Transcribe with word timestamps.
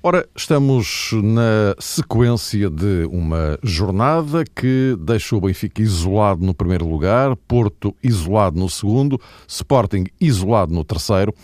Ora, 0.00 0.28
estamos 0.36 1.10
na 1.12 1.74
sequência 1.80 2.70
de 2.70 3.04
uma 3.10 3.58
jornada 3.64 4.44
que 4.44 4.96
deixou 5.00 5.38
o 5.38 5.42
Benfica 5.42 5.82
isolado 5.82 6.46
no 6.46 6.54
primeiro 6.54 6.88
lugar, 6.88 7.34
Porto 7.34 7.92
isolado 8.00 8.60
no 8.60 8.70
segundo, 8.70 9.20
Sporting 9.48 10.04
isolado 10.20 10.72
no 10.72 10.84
terceiro. 10.84 11.34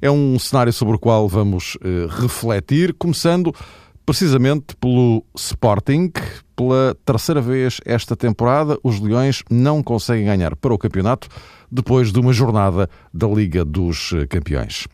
É 0.00 0.10
um 0.10 0.36
cenário 0.36 0.72
sobre 0.72 0.96
o 0.96 0.98
qual 0.98 1.28
vamos 1.28 1.78
eh, 1.80 2.08
refletir, 2.10 2.92
começando 2.92 3.54
precisamente 4.04 4.74
pelo 4.80 5.24
Sporting. 5.36 6.10
Pela 6.56 6.96
terceira 7.04 7.40
vez 7.40 7.80
esta 7.84 8.16
temporada, 8.16 8.76
os 8.82 8.98
Leões 8.98 9.44
não 9.48 9.80
conseguem 9.80 10.26
ganhar 10.26 10.56
para 10.56 10.74
o 10.74 10.78
campeonato 10.78 11.28
depois 11.70 12.10
de 12.10 12.18
uma 12.18 12.32
jornada 12.32 12.90
da 13.14 13.28
Liga 13.28 13.64
dos 13.64 14.12
Campeões. 14.28 14.88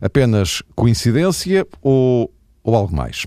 Apenas 0.00 0.62
coincidência 0.74 1.66
ou, 1.82 2.32
ou 2.64 2.74
algo 2.74 2.96
mais? 2.96 3.26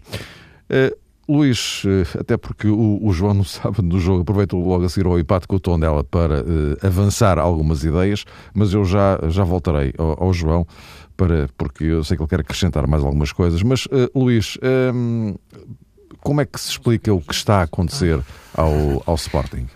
Uh, 0.70 0.98
Luís, 1.30 1.84
uh, 1.84 2.20
até 2.20 2.36
porque 2.38 2.68
o, 2.68 3.00
o, 3.02 3.14
João 3.14 3.34
no 3.34 3.46
sábado 3.46 3.84
do 3.88 4.00
jogo 4.00 4.22
aproveitou 4.22 4.66
logo 4.66 4.84
a 4.84 4.90
seguir 4.90 5.08
ao 5.08 5.20
empate 5.20 5.48
com 5.48 5.58
o 5.58 5.60
tom 5.60 5.80
dela 5.80 6.04
para 6.04 6.42
uh, 6.42 6.86
avançar 6.86 7.38
algumas 7.38 7.84
ideias, 7.84 8.26
mas 8.54 8.74
eu 8.74 8.84
já, 8.84 9.20
já 9.30 9.44
voltarei 9.44 9.94
ao, 9.98 10.24
ao, 10.24 10.34
João 10.34 10.66
para, 11.16 11.50
porque 11.58 11.84
eu 11.84 12.04
sei 12.04 12.18
que 12.18 12.24
ele 12.24 12.30
quer 12.30 12.40
acrescentar 12.40 12.88
mais 12.88 13.04
algumas 13.04 13.32
coisas. 13.32 13.62
Mas, 13.64 13.88
Luís, 14.14 14.58
um, 14.94 15.36
como 16.22 16.42
é 16.42 16.46
que 16.46 16.60
se 16.60 16.70
explica 16.70 17.14
o 17.14 17.20
que 17.20 17.34
está 17.34 17.60
a 17.60 17.64
acontecer 17.64 18.20
ao, 18.54 19.02
ao 19.06 19.16
Sporting? 19.16 19.68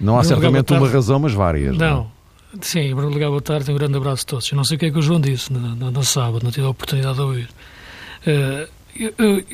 Não 0.00 0.18
há 0.18 0.24
certamente 0.24 0.72
uma 0.72 0.88
razão, 0.88 1.18
mas 1.18 1.32
várias. 1.32 1.76
Não. 1.76 1.96
não. 1.96 2.16
Sim, 2.60 2.94
Bruno 2.94 3.12
Legal, 3.12 3.30
boa 3.30 3.42
tarde, 3.42 3.70
um 3.70 3.74
grande 3.74 3.96
abraço 3.96 4.24
a 4.26 4.30
todos. 4.30 4.50
Eu 4.50 4.56
não 4.56 4.64
sei 4.64 4.76
o 4.76 4.80
que 4.80 4.86
é 4.86 4.90
que 4.90 4.98
o 4.98 5.02
João 5.02 5.20
disse 5.20 5.52
no, 5.52 5.60
no, 5.60 5.90
no 5.90 6.04
sábado, 6.04 6.42
não 6.42 6.50
tive 6.50 6.66
a 6.66 6.70
oportunidade 6.70 7.16
de 7.16 7.20
ouvir. 7.20 7.48
Uh, 8.26 8.76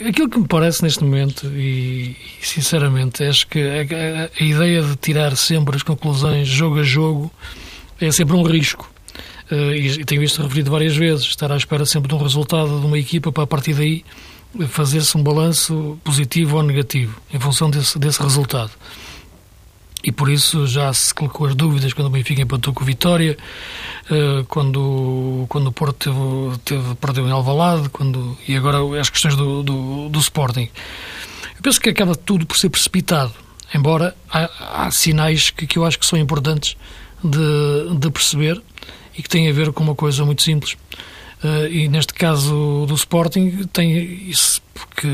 aquilo 0.08 0.28
que 0.30 0.38
me 0.38 0.46
parece 0.46 0.82
neste 0.82 1.02
momento, 1.02 1.46
e, 1.48 2.16
e 2.40 2.46
sinceramente, 2.46 3.24
acho 3.24 3.46
que 3.48 3.60
a, 3.60 3.80
a, 3.82 4.30
a, 4.40 4.44
ideia 4.44 4.82
de 4.82 4.96
tirar 4.96 5.36
sempre 5.36 5.76
as 5.76 5.82
conclusões 5.82 6.46
jogo 6.48 6.78
a 6.78 6.82
jogo 6.82 7.30
é 8.00 8.10
sempre 8.10 8.34
um 8.36 8.42
risco. 8.42 8.90
Uh, 9.50 9.72
e, 9.72 10.00
e 10.00 10.04
tenho 10.04 10.22
isto 10.22 10.42
referido 10.42 10.70
várias 10.70 10.96
vezes, 10.96 11.26
estar 11.26 11.50
à 11.50 11.56
espera 11.56 11.84
sempre 11.84 12.08
de 12.08 12.14
um 12.14 12.18
resultado 12.18 12.80
de 12.80 12.86
uma 12.86 12.98
equipa 12.98 13.32
para 13.32 13.44
a 13.44 13.46
partir 13.46 13.74
daí 13.74 14.04
fazer-se 14.68 15.16
um 15.16 15.22
balanço 15.22 15.98
positivo 16.04 16.56
ou 16.56 16.62
negativo 16.62 17.20
em 17.32 17.40
função 17.40 17.70
desse, 17.70 17.98
desse 17.98 18.22
resultado 18.22 18.70
e 20.02 20.10
por 20.10 20.28
isso 20.28 20.66
já 20.66 20.92
se 20.92 21.14
colocou 21.14 21.46
as 21.46 21.54
dúvidas 21.54 21.92
quando 21.92 22.08
o 22.08 22.10
Benfica 22.10 22.42
empatou 22.42 22.74
com 22.74 22.82
o 22.82 22.86
Vitória, 22.86 23.36
eh, 24.10 24.44
quando, 24.48 25.46
quando 25.48 25.68
o 25.68 25.72
Porto 25.72 26.10
teve, 26.10 26.58
teve, 26.64 26.94
perdeu 26.96 27.26
em 27.28 27.30
Alvalade, 27.30 27.88
quando, 27.88 28.36
e 28.48 28.56
agora 28.56 28.78
as 29.00 29.08
questões 29.08 29.36
do, 29.36 29.62
do, 29.62 30.08
do 30.08 30.18
Sporting. 30.18 30.68
Eu 31.56 31.62
penso 31.62 31.80
que 31.80 31.88
acaba 31.88 32.14
tudo 32.16 32.44
por 32.44 32.56
ser 32.56 32.68
precipitado, 32.68 33.32
embora 33.72 34.16
há, 34.28 34.86
há 34.86 34.90
sinais 34.90 35.50
que, 35.50 35.66
que 35.66 35.78
eu 35.78 35.84
acho 35.84 35.98
que 35.98 36.06
são 36.06 36.18
importantes 36.18 36.76
de, 37.22 37.96
de 37.98 38.10
perceber 38.10 38.60
e 39.16 39.22
que 39.22 39.28
têm 39.28 39.48
a 39.48 39.52
ver 39.52 39.72
com 39.72 39.84
uma 39.84 39.94
coisa 39.94 40.24
muito 40.24 40.42
simples. 40.42 40.76
Uh, 41.44 41.66
e 41.68 41.88
neste 41.88 42.14
caso 42.14 42.86
do 42.86 42.94
Sporting 42.94 43.68
tem 43.72 44.28
isso 44.28 44.62
porque 44.72 45.08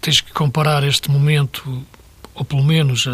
tens 0.00 0.20
que 0.20 0.32
comparar 0.32 0.84
este 0.84 1.10
momento 1.10 1.84
ou 2.36 2.44
pelo 2.44 2.62
menos 2.62 3.06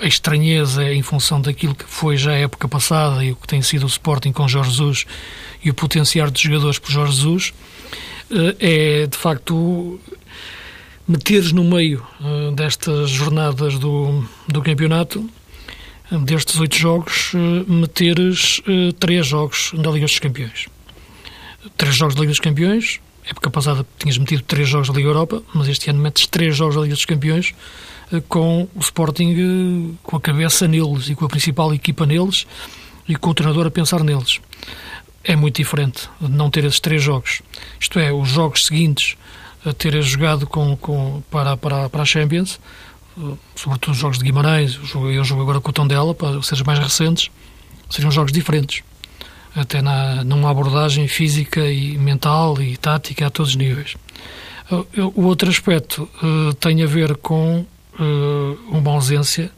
a, 0.00 0.06
estranheza 0.06 0.82
em 0.92 1.02
função 1.02 1.40
daquilo 1.40 1.74
que 1.74 1.84
foi 1.84 2.16
já 2.16 2.32
a 2.32 2.38
época 2.38 2.66
passada 2.66 3.22
e 3.24 3.32
o 3.32 3.36
que 3.36 3.46
tem 3.46 3.60
sido 3.60 3.84
o 3.84 3.86
Sporting 3.86 4.32
com 4.32 4.48
Jorge 4.48 4.70
Jesus 4.70 5.06
e 5.62 5.70
o 5.70 5.74
potenciar 5.74 6.30
de 6.30 6.42
jogadores 6.42 6.78
por 6.78 6.90
Jorge 6.90 7.12
Jesus, 7.12 7.54
eh, 8.30 9.02
é 9.02 9.06
de 9.06 9.16
facto 9.16 10.00
meteres 11.06 11.52
no 11.52 11.64
meio 11.64 12.04
eh, 12.20 12.50
destas 12.54 13.10
jornadas 13.10 13.78
do, 13.78 14.24
do 14.48 14.62
campeonato, 14.62 15.28
destes 16.24 16.58
oito 16.58 16.76
jogos, 16.76 17.32
eh, 17.34 17.70
meteres 17.70 18.62
três 18.98 19.26
jogos 19.26 19.72
da 19.74 19.90
Liga 19.90 20.06
dos 20.06 20.18
Campeões. 20.18 20.66
Três 21.76 21.96
jogos 21.96 22.14
da 22.14 22.20
Liga 22.22 22.30
dos 22.30 22.40
Campeões, 22.40 23.00
época 23.28 23.50
passada 23.50 23.86
tinhas 23.98 24.16
metido 24.18 24.42
três 24.42 24.68
jogos 24.68 24.88
da 24.88 24.94
Liga 24.94 25.08
Europa, 25.08 25.42
mas 25.52 25.68
este 25.68 25.90
ano 25.90 26.00
metes 26.00 26.26
três 26.26 26.56
jogos 26.56 26.76
da 26.76 26.82
Liga 26.82 26.94
dos 26.94 27.04
Campeões, 27.04 27.52
eh, 27.52 27.56
com 28.28 28.68
o 28.74 28.80
Sporting 28.80 29.34
eh, 29.34 29.94
com 30.02 30.16
a 30.16 30.20
cabeça 30.20 30.68
neles 30.68 31.08
e 31.08 31.14
com 31.14 31.24
a 31.24 31.28
principal 31.28 31.74
equipa 31.74 32.06
neles 32.06 32.46
e 33.08 33.16
com 33.16 33.30
o 33.30 33.34
treinador 33.34 33.66
a 33.66 33.70
pensar 33.70 34.02
neles. 34.02 34.40
É 35.24 35.34
muito 35.34 35.56
diferente 35.56 36.08
não 36.20 36.50
ter 36.50 36.64
esses 36.64 36.80
três 36.80 37.02
jogos. 37.02 37.42
Isto 37.80 37.98
é, 37.98 38.12
os 38.12 38.28
jogos 38.28 38.66
seguintes 38.66 39.16
a 39.64 39.72
ter 39.72 40.00
jogado 40.02 40.46
com, 40.46 40.76
com, 40.76 41.22
para, 41.30 41.56
para, 41.56 41.88
para 41.88 42.02
a 42.02 42.04
Champions, 42.04 42.60
eh, 43.18 43.32
sobretudo 43.56 43.92
os 43.92 43.98
jogos 43.98 44.18
de 44.18 44.24
Guimarães, 44.24 44.78
eu 44.94 45.24
jogo 45.24 45.42
agora 45.42 45.60
com 45.60 45.70
o 45.70 45.72
Tondela, 45.72 46.14
para 46.14 46.40
ser 46.42 46.62
mais 46.64 46.78
recentes, 46.78 47.30
seriam 47.90 48.10
jogos 48.10 48.32
diferentes. 48.32 48.82
Até 49.54 49.80
na, 49.80 50.22
numa 50.22 50.50
abordagem 50.50 51.08
física 51.08 51.64
e 51.70 51.96
mental 51.96 52.60
e 52.60 52.76
tática 52.76 53.26
a 53.26 53.30
todos 53.30 53.52
os 53.52 53.56
níveis. 53.56 53.96
O 55.14 55.22
outro 55.22 55.48
aspecto 55.48 56.08
uh, 56.22 56.52
tem 56.54 56.82
a 56.82 56.86
ver 56.86 57.16
com 57.16 57.64
uh, 57.98 58.58
uma 58.68 58.92
ausência 58.92 59.50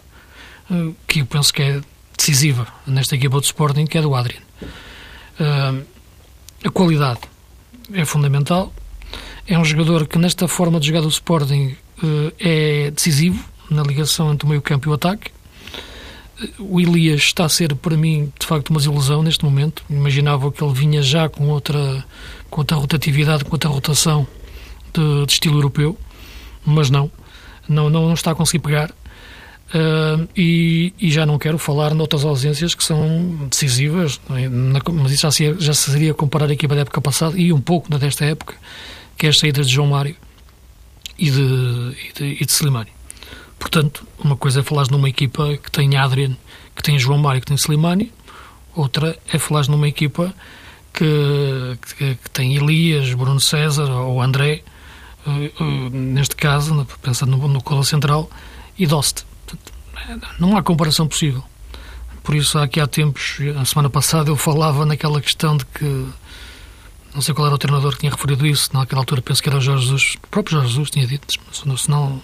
uh, 0.70 0.94
que 1.06 1.20
eu 1.20 1.26
penso 1.26 1.52
que 1.52 1.62
é 1.62 1.80
decisiva 2.16 2.66
nesta 2.86 3.14
equipa 3.14 3.38
do 3.38 3.44
Sporting, 3.44 3.86
que 3.86 3.98
é 3.98 4.02
do 4.02 4.14
Adrian. 4.14 4.40
Uh, 5.38 5.84
a 6.64 6.70
qualidade 6.70 7.20
é 7.92 8.04
fundamental. 8.04 8.72
É 9.46 9.58
um 9.58 9.64
jogador 9.64 10.06
que, 10.06 10.18
nesta 10.18 10.46
forma 10.46 10.78
de 10.78 10.88
jogar 10.88 11.00
do 11.00 11.08
Sporting, 11.08 11.74
é 12.38 12.90
decisivo 12.90 13.42
na 13.70 13.82
ligação 13.82 14.30
entre 14.30 14.44
o 14.44 14.48
meio-campo 14.48 14.88
e 14.88 14.90
o 14.90 14.92
ataque. 14.92 15.30
O 16.58 16.78
Elias 16.78 17.22
está 17.22 17.46
a 17.46 17.48
ser, 17.48 17.74
para 17.74 17.96
mim, 17.96 18.30
de 18.38 18.46
facto, 18.46 18.68
uma 18.68 18.78
desilusão 18.78 19.22
neste 19.22 19.44
momento. 19.44 19.82
Imaginava 19.88 20.52
que 20.52 20.62
ele 20.62 20.74
vinha 20.74 21.00
já 21.00 21.30
com 21.30 21.48
outra, 21.48 22.04
com 22.50 22.60
outra 22.60 22.76
rotatividade, 22.76 23.42
com 23.44 23.52
outra 23.52 23.70
rotação 23.70 24.26
de, 24.92 25.24
de 25.24 25.32
estilo 25.32 25.56
europeu, 25.56 25.96
mas 26.66 26.90
não 26.90 27.10
não, 27.68 27.90
não, 27.90 28.06
não 28.06 28.14
está 28.14 28.32
a 28.32 28.34
conseguir 28.34 28.60
pegar. 28.60 28.90
Uh, 29.68 30.26
e, 30.34 30.94
e, 30.98 31.10
já 31.10 31.26
não 31.26 31.38
quero 31.38 31.58
falar 31.58 31.92
noutras 31.92 32.24
ausências 32.24 32.74
que 32.74 32.82
são 32.82 33.46
decisivas, 33.50 34.18
é? 34.30 34.48
Na, 34.48 34.80
mas 34.94 35.12
isso 35.12 35.22
já, 35.22 35.30
se, 35.30 35.56
já 35.58 35.74
seria 35.74 36.14
comparar 36.14 36.48
a 36.48 36.52
equipa 36.54 36.74
da 36.74 36.80
época 36.80 37.02
passada 37.02 37.38
e 37.38 37.52
um 37.52 37.60
pouco 37.60 37.86
desta 37.98 38.24
época, 38.24 38.54
que 39.14 39.26
é 39.26 39.28
as 39.28 39.38
saídas 39.38 39.66
de 39.66 39.74
João 39.74 39.88
Mário 39.88 40.16
e 41.18 41.30
de, 41.30 41.40
e 41.40 42.12
de, 42.14 42.24
e 42.40 42.46
de 42.46 42.50
Slimani. 42.50 42.90
Portanto, 43.58 44.06
uma 44.18 44.36
coisa 44.36 44.60
é 44.60 44.62
falar 44.62 44.86
numa 44.90 45.08
equipa 45.08 45.58
que 45.58 45.70
tem 45.70 45.96
Adrian, 45.98 46.34
que 46.74 46.82
tem 46.82 46.98
João 46.98 47.18
Mário, 47.18 47.42
que 47.42 47.48
tem 47.48 47.56
Slimani, 47.56 48.10
outra 48.74 49.18
é 49.30 49.38
falar 49.38 49.66
numa 49.68 49.86
equipa 49.86 50.32
que, 50.94 51.78
que, 51.98 52.14
que 52.14 52.30
tem 52.30 52.56
Elias, 52.56 53.12
Bruno 53.12 53.40
César 53.40 53.90
ou 53.90 54.22
André 54.22 54.62
neste 55.90 56.36
caso, 56.36 56.86
pensando 57.02 57.36
no, 57.36 57.48
no 57.48 57.62
Cola 57.62 57.84
Central, 57.84 58.30
e 58.78 58.86
Dost. 58.86 59.24
Não 60.38 60.56
há 60.56 60.62
comparação 60.62 61.06
possível. 61.06 61.42
Por 62.22 62.34
isso, 62.34 62.58
aqui 62.58 62.80
há 62.80 62.86
tempos, 62.86 63.38
a 63.60 63.64
semana 63.64 63.88
passada, 63.88 64.30
eu 64.30 64.36
falava 64.36 64.84
naquela 64.84 65.20
questão 65.20 65.56
de 65.56 65.64
que 65.64 66.06
não 67.14 67.22
sei 67.22 67.34
qual 67.34 67.46
era 67.46 67.54
o 67.54 67.58
treinador 67.58 67.92
que 67.94 68.00
tinha 68.00 68.12
referido 68.12 68.46
isso, 68.46 68.70
naquela 68.72 69.00
altura 69.00 69.22
penso 69.22 69.42
que 69.42 69.48
era 69.48 69.58
o 69.58 69.60
Jorge 69.60 69.84
Jesus, 69.86 70.16
o 70.22 70.28
próprio 70.28 70.58
Jorge 70.58 70.68
Jesus 70.68 70.90
tinha 70.90 71.06
dito, 71.06 71.26
senão, 71.76 72.22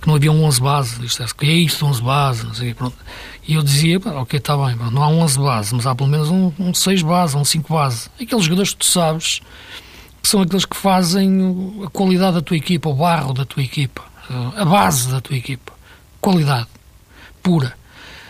que 0.00 0.06
não 0.06 0.14
havia 0.14 0.30
um 0.30 0.44
11 0.44 0.60
base, 0.60 1.04
é, 1.04 1.26
que 1.36 1.46
é 1.46 1.52
isto, 1.52 1.84
11 1.84 2.02
base, 2.02 2.46
não 2.46 2.54
sei, 2.54 2.74
pronto. 2.74 2.96
E 3.48 3.54
eu 3.54 3.62
dizia, 3.62 3.98
ok, 3.98 4.38
está 4.38 4.56
bem, 4.56 4.76
não 4.92 5.02
há 5.02 5.08
um 5.08 5.20
11 5.20 5.38
base, 5.38 5.74
mas 5.74 5.86
há 5.86 5.94
pelo 5.94 6.08
menos 6.08 6.28
um, 6.28 6.52
um 6.58 6.74
6 6.74 7.02
base, 7.02 7.36
um 7.36 7.44
5 7.44 7.72
base. 7.72 8.08
Aqueles 8.20 8.44
jogadores 8.44 8.72
que 8.72 8.78
tu 8.78 8.86
sabes 8.86 9.40
que 10.26 10.30
são 10.30 10.42
aqueles 10.42 10.64
que 10.64 10.76
fazem 10.76 11.84
a 11.86 11.90
qualidade 11.90 12.34
da 12.34 12.42
tua 12.42 12.56
equipa, 12.56 12.88
o 12.88 12.94
barro 12.94 13.32
da 13.32 13.44
tua 13.44 13.62
equipa, 13.62 14.02
a 14.56 14.64
base 14.64 15.08
da 15.08 15.20
tua 15.20 15.36
equipa. 15.36 15.72
Qualidade 16.20 16.66
pura. 17.40 17.78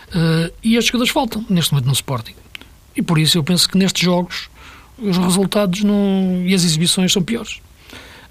Uh, 0.09 0.53
e 0.63 0.75
estes 0.75 0.91
jogadores 0.91 1.11
faltam 1.11 1.43
neste 1.49 1.73
momento 1.73 1.87
no 1.87 1.93
Sporting. 1.93 2.35
E 2.95 3.01
por 3.01 3.17
isso 3.17 3.39
eu 3.39 3.43
penso 3.43 3.67
que 3.67 3.79
nestes 3.79 4.03
jogos 4.03 4.47
os 4.99 5.17
resultados 5.17 5.83
não, 5.83 6.43
e 6.45 6.53
as 6.53 6.63
exibições 6.63 7.11
são 7.11 7.23
piores. 7.23 7.61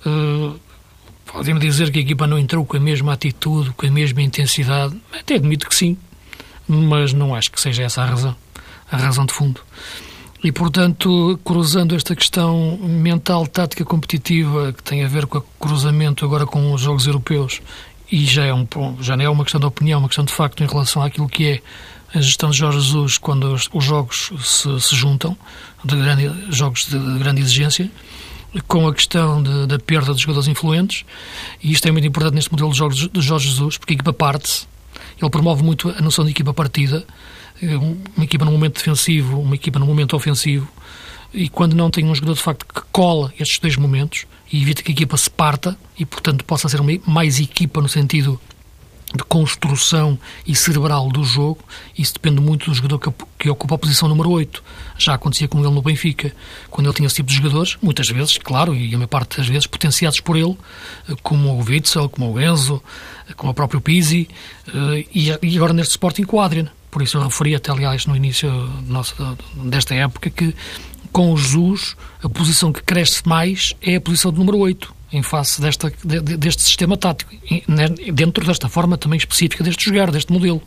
Uh, 0.06 0.60
Podem-me 1.24 1.58
dizer 1.58 1.90
que 1.90 1.98
a 1.98 2.02
equipa 2.02 2.24
não 2.24 2.38
entrou 2.38 2.64
com 2.64 2.76
a 2.76 2.80
mesma 2.80 3.14
atitude, 3.14 3.70
com 3.70 3.84
a 3.84 3.90
mesma 3.90 4.22
intensidade. 4.22 4.96
Até 5.12 5.34
admito 5.34 5.68
que 5.68 5.74
sim. 5.74 5.98
mas 6.68 7.12
não 7.12 7.34
acho 7.34 7.50
que 7.50 7.60
seja 7.60 7.82
essa 7.82 8.00
a 8.00 8.06
razão, 8.06 8.36
a 8.92 8.96
razão 8.96 9.26
de 9.26 9.34
fundo. 9.34 9.60
E, 10.46 10.52
portanto, 10.52 11.40
cruzando 11.44 11.96
esta 11.96 12.14
questão 12.14 12.78
mental, 12.80 13.48
tática 13.48 13.84
competitiva, 13.84 14.72
que 14.72 14.80
tem 14.80 15.02
a 15.02 15.08
ver 15.08 15.26
com 15.26 15.38
o 15.38 15.44
cruzamento 15.58 16.24
agora 16.24 16.46
com 16.46 16.72
os 16.72 16.80
Jogos 16.80 17.04
Europeus, 17.04 17.60
e 18.12 18.24
já, 18.24 18.44
é 18.44 18.54
um, 18.54 18.64
já 19.00 19.16
não 19.16 19.24
é 19.24 19.28
uma 19.28 19.42
questão 19.42 19.58
de 19.58 19.66
opinião, 19.66 19.96
é 19.96 19.98
uma 20.02 20.08
questão 20.08 20.24
de 20.24 20.32
facto 20.32 20.62
em 20.62 20.66
relação 20.68 21.02
àquilo 21.02 21.28
que 21.28 21.48
é 21.48 21.62
a 22.16 22.20
gestão 22.20 22.50
de 22.50 22.58
Jorge 22.58 22.78
Jesus 22.78 23.18
quando 23.18 23.52
os, 23.52 23.68
os 23.72 23.82
jogos 23.82 24.30
se, 24.38 24.80
se, 24.80 24.94
juntam, 24.94 25.36
de 25.84 25.96
grande, 25.96 26.32
jogos 26.54 26.86
de, 26.86 26.96
de 26.96 27.18
grande 27.18 27.40
exigência, 27.40 27.90
com 28.68 28.86
a 28.86 28.94
questão 28.94 29.42
de, 29.42 29.66
da 29.66 29.80
perda 29.80 30.12
dos 30.12 30.20
jogadores 30.20 30.46
influentes, 30.46 31.04
e 31.60 31.72
isto 31.72 31.88
é 31.88 31.90
muito 31.90 32.06
importante 32.06 32.36
neste 32.36 32.52
modelo 32.52 32.70
de 32.70 32.78
jogos 32.78 33.08
de 33.08 33.20
Jorge 33.20 33.48
Jesus, 33.48 33.78
porque 33.78 33.94
a 33.94 33.96
equipa 33.96 34.12
parte-se, 34.12 34.68
ele 35.20 35.28
promove 35.28 35.64
muito 35.64 35.88
a 35.88 36.00
noção 36.00 36.24
de 36.24 36.30
equipa 36.30 36.54
partida, 36.54 37.04
uma 37.62 38.24
equipa 38.24 38.44
no 38.44 38.52
momento 38.52 38.74
defensivo, 38.74 39.40
uma 39.40 39.54
equipa 39.54 39.78
no 39.78 39.86
momento 39.86 40.16
ofensivo, 40.16 40.68
e 41.32 41.48
quando 41.48 41.74
não 41.74 41.90
tem 41.90 42.04
um 42.04 42.14
jogador 42.14 42.34
de 42.34 42.42
facto 42.42 42.66
que 42.66 42.80
cola 42.92 43.32
estes 43.38 43.58
dois 43.58 43.76
momentos 43.76 44.26
e 44.50 44.62
evita 44.62 44.82
que 44.82 44.90
a 44.90 44.94
equipa 44.94 45.16
se 45.16 45.28
parta 45.28 45.76
e, 45.98 46.04
portanto, 46.06 46.44
possa 46.44 46.68
ser 46.68 46.80
uma, 46.80 46.92
mais 47.06 47.40
equipa 47.40 47.80
no 47.80 47.88
sentido 47.88 48.40
de 49.14 49.22
construção 49.22 50.18
e 50.46 50.54
cerebral 50.54 51.08
do 51.08 51.22
jogo, 51.22 51.60
isso 51.96 52.14
depende 52.14 52.40
muito 52.40 52.66
do 52.66 52.74
jogador 52.74 52.98
que, 52.98 53.10
que, 53.38 53.48
ocupa 53.48 53.76
a 53.76 53.78
posição 53.78 54.08
número 54.08 54.30
8. 54.30 54.62
Já 54.98 55.14
acontecia 55.14 55.46
com 55.46 55.60
ele 55.60 55.70
no 55.70 55.80
Benfica, 55.80 56.32
quando 56.70 56.88
ele 56.88 56.94
tinha 56.94 57.06
esse 57.06 57.16
tipo 57.16 57.28
de 57.28 57.36
jogadores, 57.36 57.76
muitas 57.80 58.08
vezes, 58.08 58.36
claro, 58.38 58.74
e 58.74 58.94
a 58.94 58.98
maior 58.98 59.06
parte 59.06 59.36
das 59.36 59.46
vezes 59.46 59.66
potenciados 59.66 60.20
por 60.20 60.36
ele, 60.36 60.56
como 61.22 61.50
o 61.50 61.62
Witzel, 61.62 62.08
como 62.08 62.32
o 62.32 62.40
Enzo, 62.40 62.82
como 63.36 63.52
o 63.52 63.54
próprio 63.54 63.80
Pizzi, 63.80 64.28
eh, 64.68 65.06
e 65.14 65.56
agora 65.56 65.72
neste 65.72 65.92
Sporting 65.92 66.24
com 66.24 66.38
o 66.38 66.40
Adrian. 66.40 66.68
Por 66.96 67.02
isso 67.02 67.18
eu 67.18 67.24
referi 67.24 67.54
até, 67.54 67.70
aliás, 67.70 68.06
no 68.06 68.16
início 68.16 68.50
desta 69.64 69.94
época, 69.94 70.30
que 70.30 70.54
com 71.12 71.30
o 71.30 71.36
Jesus, 71.36 71.94
a 72.22 72.28
posição 72.30 72.72
que 72.72 72.82
cresce 72.82 73.20
mais 73.28 73.74
é 73.82 73.96
a 73.96 74.00
posição 74.00 74.32
de 74.32 74.38
número 74.38 74.56
8 74.56 74.94
em 75.12 75.22
face 75.22 75.60
desta, 75.60 75.92
deste 76.02 76.62
sistema 76.62 76.96
tático, 76.96 77.30
dentro 78.14 78.46
desta 78.46 78.70
forma 78.70 78.96
também 78.96 79.18
específica 79.18 79.62
deste 79.62 79.84
jogar, 79.84 80.10
deste 80.10 80.32
modelo. 80.32 80.62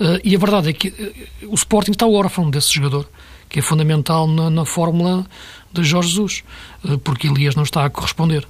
Uh, 0.00 0.18
e 0.24 0.34
a 0.34 0.38
verdade 0.40 0.70
é 0.70 0.72
que 0.72 0.88
uh, 0.88 1.52
o 1.52 1.54
Sporting 1.54 1.92
está 1.92 2.08
órfão 2.08 2.50
desse 2.50 2.74
jogador, 2.74 3.08
que 3.48 3.60
é 3.60 3.62
fundamental 3.62 4.26
na, 4.26 4.50
na 4.50 4.64
fórmula 4.64 5.24
de 5.72 5.84
Jorge 5.84 6.08
Jesus, 6.08 6.42
uh, 6.82 6.98
porque 6.98 7.28
Elias 7.28 7.54
não 7.54 7.62
está 7.62 7.84
a 7.84 7.88
corresponder. 7.88 8.44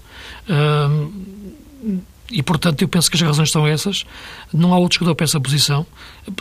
E, 2.33 2.43
portanto, 2.43 2.81
eu 2.81 2.89
penso 2.89 3.11
que 3.11 3.17
as 3.17 3.21
razões 3.21 3.51
são 3.51 3.67
essas. 3.67 4.07
Não 4.53 4.73
há 4.73 4.79
outro 4.79 4.99
jogador 4.99 5.15
para 5.15 5.25
essa 5.25 5.39
posição. 5.39 5.87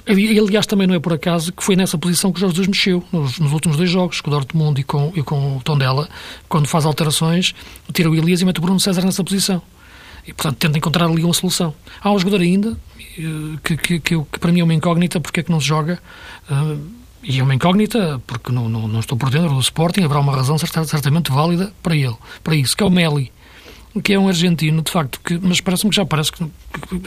E, 0.08 0.40
aliás, 0.40 0.66
também 0.66 0.88
não 0.88 0.96
é 0.96 1.00
por 1.00 1.12
acaso 1.12 1.52
que 1.52 1.62
foi 1.62 1.76
nessa 1.76 1.98
posição 1.98 2.32
que 2.32 2.38
o 2.38 2.40
Jorge 2.40 2.56
Jesus 2.56 2.68
mexeu 2.70 3.04
nos, 3.12 3.38
nos 3.40 3.52
últimos 3.52 3.76
dois 3.76 3.90
jogos, 3.90 4.22
com 4.22 4.30
o 4.30 4.34
Dortmund 4.34 4.80
e 4.80 4.86
com, 4.86 5.12
e 5.14 5.22
com 5.22 5.58
o 5.58 5.62
Tondela, 5.62 6.08
quando 6.48 6.66
faz 6.66 6.86
alterações, 6.86 7.54
tira 7.92 8.10
o 8.10 8.16
Elias 8.16 8.40
e 8.40 8.46
mete 8.46 8.60
o 8.60 8.62
Bruno 8.62 8.80
César 8.80 9.04
nessa 9.04 9.22
posição. 9.22 9.62
E, 10.26 10.32
portanto, 10.34 10.58
tenta 10.60 10.78
encontrar 10.78 11.08
ali 11.08 11.26
uma 11.26 11.34
solução. 11.34 11.74
Há 12.02 12.10
um 12.10 12.18
jogador 12.18 12.40
ainda, 12.40 12.78
eh, 13.20 13.58
que, 13.62 13.76
que, 13.76 14.00
que, 14.00 14.24
que 14.24 14.40
para 14.40 14.52
mim 14.52 14.62
é 14.62 14.64
uma 14.64 14.74
incógnita, 14.74 15.20
porque 15.20 15.42
é 15.42 15.44
que 15.44 15.52
não 15.52 15.60
se 15.60 15.68
joga. 15.68 16.00
Uh, 16.50 16.80
e 17.22 17.40
é 17.40 17.44
uma 17.44 17.54
incógnita, 17.54 18.22
porque 18.26 18.52
não, 18.52 18.70
não, 18.70 18.88
não, 18.88 19.00
estou 19.02 19.18
por 19.18 19.30
dentro 19.30 19.50
do 19.50 19.60
Sporting, 19.60 20.04
haverá 20.04 20.22
uma 20.22 20.34
razão 20.34 20.58
certamente 20.58 21.32
válida 21.32 21.74
para 21.84 21.96
ele, 21.96 22.16
para 22.44 22.56
isso, 22.56 22.78
que 22.78 22.82
é 22.82 22.86
o 22.86 22.90
Meli 22.90 23.32
que 24.00 24.14
é 24.14 24.20
um 24.20 24.28
argentino, 24.28 24.82
de 24.82 24.92
facto, 24.92 25.20
que, 25.24 25.38
mas 25.42 25.60
parece-me 25.60 25.90
que 25.90 25.96
já 25.96 26.06
parece 26.06 26.32
que, 26.32 26.46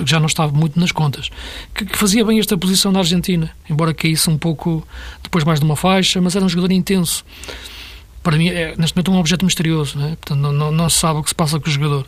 já 0.04 0.20
não 0.20 0.26
estava 0.26 0.52
muito 0.52 0.78
nas 0.78 0.92
contas, 0.92 1.30
que, 1.74 1.86
que, 1.86 1.96
fazia 1.96 2.24
bem 2.24 2.38
esta 2.38 2.58
posição 2.58 2.92
na 2.92 2.98
Argentina, 2.98 3.50
embora 3.70 3.94
caísse 3.94 4.28
um 4.28 4.36
pouco 4.36 4.86
depois 5.22 5.44
mais 5.44 5.60
de 5.60 5.64
uma 5.64 5.76
faixa, 5.76 6.20
mas 6.20 6.36
era 6.36 6.44
um 6.44 6.48
jogador 6.48 6.72
intenso. 6.72 7.24
Para 8.22 8.36
mim, 8.36 8.48
é, 8.48 8.74
neste 8.76 8.96
momento, 8.96 9.10
é 9.10 9.14
um 9.14 9.18
objeto 9.18 9.44
misterioso, 9.44 9.98
né? 9.98 10.16
Portanto, 10.20 10.38
não, 10.38 10.52
não, 10.52 10.72
não, 10.72 10.88
se 10.90 10.98
sabe 10.98 11.20
o 11.20 11.22
que 11.22 11.28
se 11.28 11.34
passa 11.34 11.60
com 11.60 11.68
o 11.68 11.72
jogador. 11.72 12.06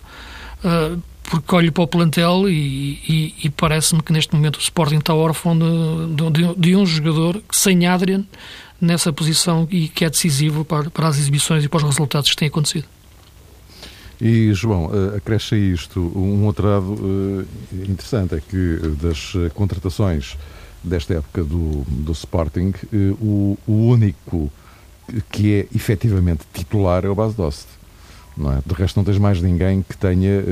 Uh, 0.64 1.00
porque 1.28 1.54
olho 1.54 1.72
para 1.72 1.84
o 1.84 1.86
plantel 1.86 2.48
e, 2.48 3.00
e, 3.08 3.34
e 3.44 3.50
parece-me 3.50 4.02
que 4.02 4.12
neste 4.12 4.34
momento 4.34 4.56
o 4.56 4.60
Sporting 4.60 4.98
está 4.98 5.14
órfão 5.14 5.58
de, 5.58 6.30
de, 6.30 6.54
de, 6.54 6.76
um 6.76 6.86
jogador 6.86 7.42
sem 7.50 7.86
Adrian 7.86 8.24
nessa 8.80 9.12
posição 9.12 9.66
e 9.70 9.88
que 9.88 10.04
é 10.04 10.10
decisivo 10.10 10.64
para, 10.64 10.88
para 10.88 11.08
as 11.08 11.18
exibições 11.18 11.64
e 11.64 11.68
para 11.68 11.78
os 11.78 11.82
resultados 11.82 12.30
que 12.30 12.36
têm 12.36 12.48
acontecido. 12.48 12.86
E, 14.20 14.52
João, 14.54 14.90
eh, 14.92 15.16
acresce 15.18 15.54
a 15.54 15.58
isto 15.58 16.00
um 16.00 16.46
outro 16.46 16.66
dado 16.66 17.46
eh, 17.72 17.90
interessante, 17.90 18.34
é 18.34 18.40
que 18.40 18.80
eh, 18.82 18.88
das 19.02 19.34
contratações 19.54 20.38
desta 20.82 21.14
época 21.14 21.44
do, 21.44 21.84
do 21.86 22.12
Sporting, 22.12 22.72
o, 23.20 23.58
o 23.66 23.72
único 23.72 24.50
que 25.30 25.54
é 25.54 25.66
efetivamente 25.74 26.42
titular 26.54 27.04
é 27.04 27.08
o 27.08 27.14
Base 27.14 27.34
Dost. 27.34 27.66
Não 28.36 28.52
é? 28.52 28.60
De 28.64 28.74
resto, 28.74 28.96
não 28.96 29.04
tens 29.04 29.18
mais 29.18 29.40
ninguém 29.42 29.82
que 29.82 29.96
tenha 29.96 30.44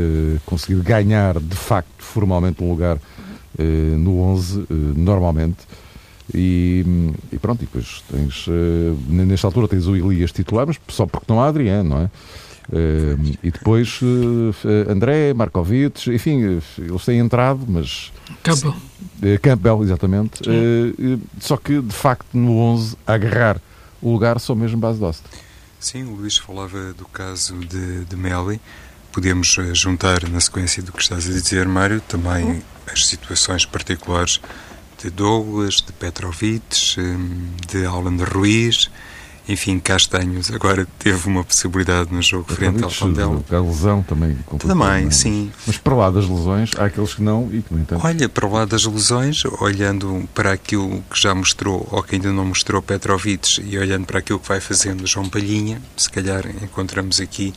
conseguido 0.44 0.82
ganhar 0.82 1.38
de 1.38 1.54
facto, 1.54 2.02
formalmente, 2.02 2.62
um 2.64 2.70
lugar 2.70 2.98
no 3.98 4.20
11, 4.20 4.66
normalmente. 4.96 5.58
E, 6.34 7.12
e, 7.30 7.38
pronto, 7.38 7.62
e 7.62 7.66
depois 7.66 8.02
tens, 8.10 8.46
nesta 9.06 9.46
altura 9.46 9.68
tens 9.68 9.86
o 9.86 9.94
Elias 9.94 10.32
titular, 10.32 10.66
mas 10.66 10.80
só 10.88 11.06
porque 11.06 11.26
não 11.28 11.40
há 11.40 11.46
Adriano, 11.46 11.90
não 11.90 11.98
é? 11.98 12.10
Uh, 12.72 13.36
e 13.42 13.50
depois 13.50 14.00
uh, 14.00 14.90
André, 14.90 15.34
Markovic, 15.34 16.10
enfim, 16.10 16.60
eles 16.78 17.04
têm 17.04 17.18
entrado, 17.18 17.64
mas. 17.68 18.10
Campbell. 18.42 18.70
Uh, 18.70 19.40
Campbell, 19.42 19.82
exatamente. 19.82 20.42
só 21.40 21.56
que, 21.56 21.80
de 21.80 21.94
facto, 21.94 22.26
no 22.32 22.56
11, 22.58 22.96
a 23.06 23.14
agarrar 23.14 23.60
o 24.00 24.12
lugar 24.12 24.40
só 24.40 24.54
mesmo 24.54 24.78
base 24.78 24.98
Dost. 24.98 25.22
Sim, 25.78 26.04
o 26.04 26.14
Luís 26.14 26.38
falava 26.38 26.94
do 26.94 27.04
caso 27.04 27.54
de, 27.58 28.04
de 28.06 28.16
Meli. 28.16 28.60
Podemos 29.12 29.56
juntar, 29.74 30.28
na 30.28 30.40
sequência 30.40 30.82
do 30.82 30.90
que 30.92 31.02
estás 31.02 31.28
a 31.28 31.30
dizer, 31.30 31.68
Mário, 31.68 32.00
também 32.00 32.44
uhum. 32.44 32.62
as 32.90 33.06
situações 33.06 33.64
particulares 33.64 34.40
de 35.02 35.10
Douglas, 35.10 35.76
de 35.76 35.92
Petrovic, 35.92 36.96
de 37.68 37.84
Alan 37.84 38.16
Ruiz 38.24 38.90
enfim, 39.46 39.78
Castanhos 39.78 40.50
agora 40.50 40.86
teve 40.98 41.28
uma 41.28 41.44
possibilidade 41.44 42.12
no 42.12 42.22
jogo 42.22 42.46
a 42.50 42.54
frente 42.54 42.82
ao 42.82 42.90
Tondela. 42.90 43.44
A 43.50 43.58
lesão 43.58 44.02
também 44.02 44.38
Também, 44.58 45.10
sim. 45.10 45.52
Mas 45.66 45.76
para 45.76 45.94
lá 45.94 46.10
das 46.10 46.26
lesões, 46.26 46.70
há 46.78 46.86
aqueles 46.86 47.14
que 47.14 47.22
não 47.22 47.50
e 47.52 47.60
que, 47.60 47.74
no 47.74 47.80
entanto... 47.80 48.04
Olha, 48.04 48.28
para 48.28 48.48
lá 48.48 48.64
das 48.64 48.86
lesões, 48.86 49.44
olhando 49.60 50.26
para 50.34 50.52
aquilo 50.52 51.04
que 51.10 51.20
já 51.20 51.34
mostrou 51.34 51.86
ou 51.90 52.02
que 52.02 52.14
ainda 52.14 52.32
não 52.32 52.46
mostrou 52.46 52.80
Petrovic 52.80 53.60
e 53.62 53.78
olhando 53.78 54.06
para 54.06 54.18
aquilo 54.20 54.38
que 54.38 54.48
vai 54.48 54.60
fazendo 54.60 55.06
João 55.06 55.28
Palhinha, 55.28 55.80
se 55.96 56.08
calhar 56.08 56.46
encontramos 56.62 57.20
aqui 57.20 57.52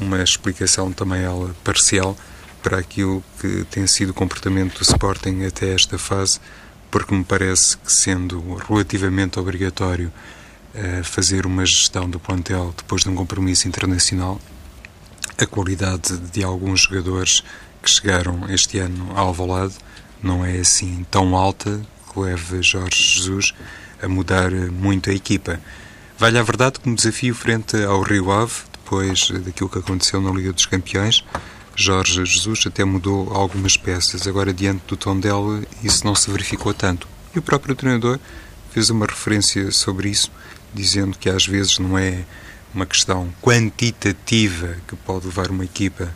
uma 0.00 0.22
explicação 0.22 0.92
também 0.92 1.22
ela 1.22 1.54
parcial 1.64 2.16
para 2.62 2.78
aquilo 2.78 3.22
que 3.40 3.64
tem 3.64 3.86
sido 3.88 4.10
o 4.10 4.14
comportamento 4.14 4.78
do 4.78 4.82
Sporting 4.82 5.44
até 5.44 5.74
esta 5.74 5.98
fase, 5.98 6.38
porque 6.88 7.12
me 7.12 7.24
parece 7.24 7.76
que 7.78 7.90
sendo 7.90 8.54
relativamente 8.68 9.40
obrigatório 9.40 10.12
fazer 11.04 11.46
uma 11.46 11.64
gestão 11.66 12.08
do 12.08 12.18
plantel 12.18 12.74
depois 12.76 13.02
de 13.02 13.08
um 13.08 13.14
compromisso 13.14 13.68
internacional. 13.68 14.40
A 15.38 15.46
qualidade 15.46 16.16
de 16.16 16.42
alguns 16.42 16.82
jogadores 16.82 17.42
que 17.82 17.90
chegaram 17.90 18.48
este 18.48 18.78
ano 18.78 19.10
ao 19.14 19.28
Alvalade 19.28 19.74
não 20.22 20.44
é 20.44 20.58
assim 20.58 21.04
tão 21.10 21.36
alta 21.36 21.80
que 22.12 22.20
leve 22.20 22.62
Jorge 22.62 23.14
Jesus 23.14 23.54
a 24.00 24.08
mudar 24.08 24.50
muito 24.50 25.10
a 25.10 25.12
equipa. 25.12 25.60
Vale 26.18 26.38
a 26.38 26.42
verdade 26.42 26.78
que 26.78 26.88
um 26.88 26.94
desafio 26.94 27.34
frente 27.34 27.76
ao 27.84 28.02
Rio 28.02 28.30
Ave, 28.30 28.52
depois 28.72 29.30
daquilo 29.30 29.68
que 29.68 29.78
aconteceu 29.78 30.20
na 30.20 30.30
Liga 30.30 30.52
dos 30.52 30.66
Campeões, 30.66 31.24
Jorge 31.74 32.24
Jesus 32.24 32.64
até 32.66 32.84
mudou 32.84 33.32
algumas 33.32 33.76
peças. 33.76 34.26
Agora, 34.26 34.52
diante 34.52 34.82
do 34.86 34.96
tom 34.96 35.18
dela, 35.18 35.62
isso 35.82 36.06
não 36.06 36.14
se 36.14 36.30
verificou 36.30 36.72
tanto. 36.74 37.08
E 37.34 37.38
o 37.38 37.42
próprio 37.42 37.74
treinador 37.74 38.18
fez 38.70 38.90
uma 38.90 39.06
referência 39.06 39.70
sobre 39.72 40.10
isso 40.10 40.30
dizendo 40.72 41.16
que 41.18 41.28
às 41.28 41.46
vezes 41.46 41.78
não 41.78 41.98
é 41.98 42.24
uma 42.74 42.86
questão 42.86 43.32
quantitativa 43.42 44.76
que 44.88 44.96
pode 44.96 45.26
levar 45.26 45.50
uma 45.50 45.64
equipa 45.64 46.12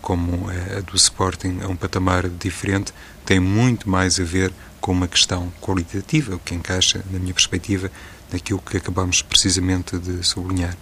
como 0.00 0.48
a 0.48 0.80
do 0.80 0.96
Sporting 0.96 1.60
a 1.62 1.68
um 1.68 1.76
patamar 1.76 2.28
diferente, 2.28 2.92
tem 3.26 3.38
muito 3.38 3.88
mais 3.88 4.18
a 4.18 4.24
ver 4.24 4.52
com 4.80 4.92
uma 4.92 5.08
questão 5.08 5.52
qualitativa, 5.60 6.36
o 6.36 6.38
que 6.38 6.54
encaixa, 6.54 7.04
na 7.10 7.18
minha 7.18 7.34
perspectiva, 7.34 7.90
naquilo 8.32 8.60
que 8.60 8.76
acabamos 8.76 9.20
precisamente 9.22 9.98
de 9.98 10.22
sublinhar. 10.24 10.76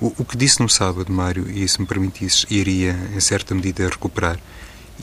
O, 0.00 0.12
o 0.18 0.24
que 0.24 0.36
disse 0.36 0.60
no 0.60 0.68
sábado, 0.68 1.10
Mário, 1.10 1.48
e 1.50 1.66
se 1.66 1.80
me 1.80 1.86
permitisse, 1.86 2.46
iria 2.50 2.92
em 3.14 3.20
certa 3.20 3.54
medida 3.54 3.88
recuperar, 3.88 4.38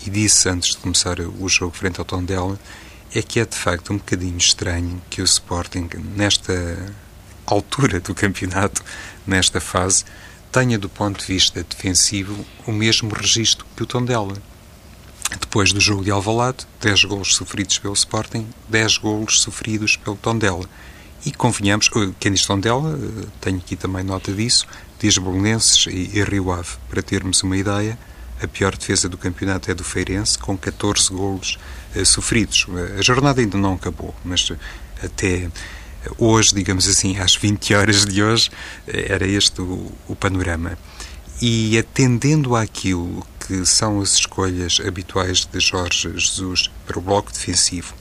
e 0.05 0.09
disse 0.09 0.49
antes 0.49 0.71
de 0.71 0.77
começar 0.77 1.19
o 1.19 1.49
jogo 1.49 1.75
frente 1.75 1.99
ao 1.99 2.05
Tondela, 2.05 2.59
é 3.15 3.21
que 3.21 3.39
é 3.39 3.45
de 3.45 3.55
facto 3.55 3.93
um 3.93 3.97
bocadinho 3.97 4.37
estranho 4.37 5.01
que 5.09 5.21
o 5.21 5.25
Sporting, 5.25 5.89
nesta 6.15 6.93
altura 7.45 7.99
do 7.99 8.13
campeonato, 8.13 8.83
nesta 9.25 9.59
fase, 9.59 10.05
tenha 10.51 10.77
do 10.77 10.87
ponto 10.87 11.19
de 11.19 11.25
vista 11.25 11.63
defensivo 11.63 12.45
o 12.67 12.71
mesmo 12.71 13.13
registro 13.13 13.65
que 13.75 13.83
o 13.83 13.85
Tondela. 13.85 14.35
Depois 15.39 15.73
do 15.73 15.79
jogo 15.79 16.03
de 16.03 16.11
Alvalade, 16.11 16.67
10 16.79 17.05
golos 17.05 17.35
sofridos 17.35 17.79
pelo 17.79 17.93
Sporting, 17.93 18.47
10 18.69 18.97
golos 18.97 19.41
sofridos 19.41 19.95
pelo 19.95 20.15
Tondela. 20.15 20.69
E 21.25 21.31
convenhamos, 21.31 21.89
quem 22.19 22.31
diz 22.31 22.45
Tondela, 22.45 22.99
tenho 23.41 23.57
aqui 23.57 23.75
também 23.75 24.03
nota 24.03 24.31
disso, 24.31 24.67
diz 24.99 25.17
Bolonenses 25.17 25.87
e, 25.87 26.11
e 26.13 26.23
Rio 26.23 26.51
Ave. 26.51 26.77
Para 26.89 27.01
termos 27.01 27.41
uma 27.41 27.57
ideia, 27.57 27.97
a 28.41 28.47
pior 28.47 28.75
defesa 28.75 29.07
do 29.07 29.17
campeonato 29.17 29.71
é 29.71 29.73
do 29.73 29.83
Feirense, 29.83 30.37
com 30.37 30.57
14 30.57 31.11
golos 31.11 31.57
uh, 31.95 32.05
sofridos. 32.05 32.67
A 32.99 33.01
jornada 33.01 33.41
ainda 33.41 33.57
não 33.57 33.73
acabou, 33.73 34.13
mas 34.23 34.51
até 35.01 35.49
hoje, 36.17 36.53
digamos 36.53 36.87
assim, 36.87 37.17
às 37.17 37.35
20 37.35 37.73
horas 37.73 38.05
de 38.05 38.23
hoje, 38.23 38.51
era 38.87 39.25
este 39.25 39.61
o, 39.61 39.91
o 40.07 40.15
panorama. 40.15 40.77
E 41.41 41.77
atendendo 41.77 42.55
àquilo 42.55 43.25
que 43.45 43.65
são 43.65 43.99
as 43.99 44.13
escolhas 44.13 44.79
habituais 44.85 45.45
de 45.45 45.59
Jorge 45.59 46.11
Jesus 46.17 46.69
para 46.85 46.97
o 46.97 47.01
bloco 47.01 47.31
defensivo, 47.31 47.93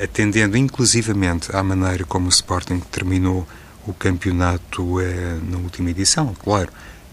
atendendo 0.00 0.56
inclusivamente 0.56 1.54
à 1.54 1.62
maneira 1.62 2.04
como 2.04 2.26
o 2.26 2.30
Sporting 2.30 2.80
terminou 2.90 3.46
o 3.86 3.94
campeonato 3.94 5.00
eh, 5.00 5.38
na 5.48 5.58
última 5.58 5.90
edição, 5.90 6.34
claro, 6.42 6.70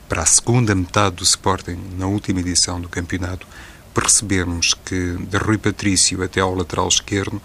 para 0.10 0.24
a 0.24 0.26
segunda 0.26 0.74
metade 0.74 1.18
do 1.18 1.24
Sporting 1.24 1.78
na 1.98 2.08
última 2.08 2.40
edição 2.40 2.82
do 2.82 2.90
campeonato, 2.90 3.48
percebemos 3.94 4.74
que 4.74 5.18
de 5.18 5.38
Rui 5.38 5.58
Patrício 5.58 6.24
até 6.24 6.42
ao 6.42 6.56
lateral 6.56 6.88
esquerdo 6.88 7.42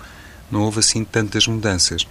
não 0.51 0.63
houve 0.63 0.81
assim 0.81 1.05
tantas 1.05 1.47
mudanças. 1.47 2.07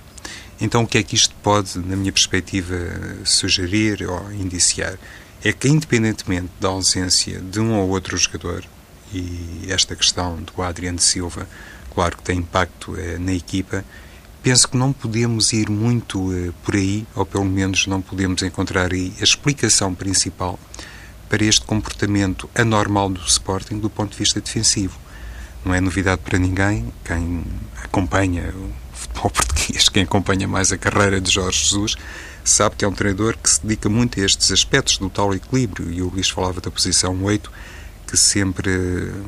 Então, 0.59 0.83
o 0.83 0.87
que 0.87 0.97
é 0.97 1.03
que 1.03 1.15
isto 1.15 1.35
pode, 1.43 1.77
na 1.77 1.95
minha 1.95 2.11
perspectiva, 2.11 2.75
sugerir 3.23 4.03
ou 4.09 4.31
indiciar? 4.33 4.97
É 5.43 5.53
que, 5.53 5.67
independentemente 5.67 6.49
da 6.59 6.69
ausência 6.69 7.39
de 7.39 7.59
um 7.59 7.77
ou 7.77 7.89
outro 7.89 8.17
jogador, 8.17 8.63
e 9.13 9.67
esta 9.69 9.95
questão 9.95 10.37
do 10.41 10.61
Adriano 10.61 10.99
Silva, 10.99 11.47
claro 11.93 12.17
que 12.17 12.23
tem 12.23 12.39
impacto 12.39 12.95
eh, 12.97 13.17
na 13.19 13.33
equipa, 13.33 13.85
penso 14.43 14.67
que 14.67 14.77
não 14.77 14.91
podemos 14.91 15.53
ir 15.53 15.69
muito 15.69 16.33
eh, 16.33 16.51
por 16.63 16.75
aí, 16.75 17.05
ou 17.15 17.25
pelo 17.25 17.45
menos 17.45 17.85
não 17.85 18.01
podemos 18.01 18.41
encontrar 18.41 18.91
aí 18.91 19.13
a 19.19 19.23
explicação 19.23 19.93
principal 19.93 20.59
para 21.29 21.43
este 21.43 21.65
comportamento 21.65 22.49
anormal 22.55 23.09
do 23.09 23.21
Sporting 23.21 23.79
do 23.79 23.89
ponto 23.89 24.11
de 24.11 24.17
vista 24.17 24.41
defensivo. 24.41 24.97
Não 25.63 25.73
é 25.73 25.81
novidade 25.81 26.21
para 26.23 26.39
ninguém, 26.39 26.91
quem 27.03 27.43
acompanha 27.83 28.53
futebol 29.17 29.31
português, 29.31 29.89
quem 29.89 30.03
acompanha 30.03 30.47
mais 30.47 30.71
a 30.71 30.77
carreira 30.77 31.19
de 31.19 31.31
Jorge 31.31 31.65
Jesus, 31.65 31.95
sabe 32.43 32.75
que 32.75 32.85
é 32.85 32.87
um 32.87 32.93
treinador 32.93 33.35
que 33.37 33.49
se 33.49 33.61
dedica 33.61 33.89
muito 33.89 34.19
a 34.19 34.23
estes 34.23 34.51
aspectos 34.51 34.97
do 34.97 35.09
tal 35.09 35.33
equilíbrio, 35.33 35.91
e 35.91 36.01
o 36.01 36.09
Luís 36.09 36.29
falava 36.29 36.61
da 36.61 36.69
posição 36.69 37.23
8, 37.23 37.51
que 38.07 38.15
sempre 38.15 38.71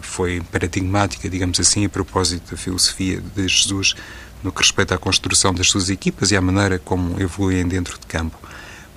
foi 0.02 0.42
paradigmática, 0.52 1.30
digamos 1.30 1.60
assim, 1.60 1.86
a 1.86 1.90
propósito 1.90 2.52
da 2.52 2.58
filosofia 2.58 3.22
de 3.36 3.48
Jesus 3.48 3.96
no 4.42 4.54
que 4.54 4.60
respeita 4.60 4.96
à 4.96 4.98
construção 4.98 5.54
das 5.54 5.68
suas 5.70 5.90
equipas 5.90 6.32
e 6.32 6.38
à 6.38 6.42
maneira 6.42 6.80
como 6.80 7.22
evoluem 7.22 7.68
dentro 7.68 8.00
de 8.00 8.06
campo. 8.06 8.38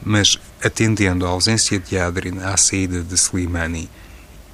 Mas 0.04 0.38
atendendo 0.62 1.26
à 1.26 1.30
ausência 1.30 1.80
de 1.80 1.98
Adrien, 1.98 2.38
à 2.44 2.56
saída 2.56 3.02
de 3.02 3.14
Slimani 3.14 3.90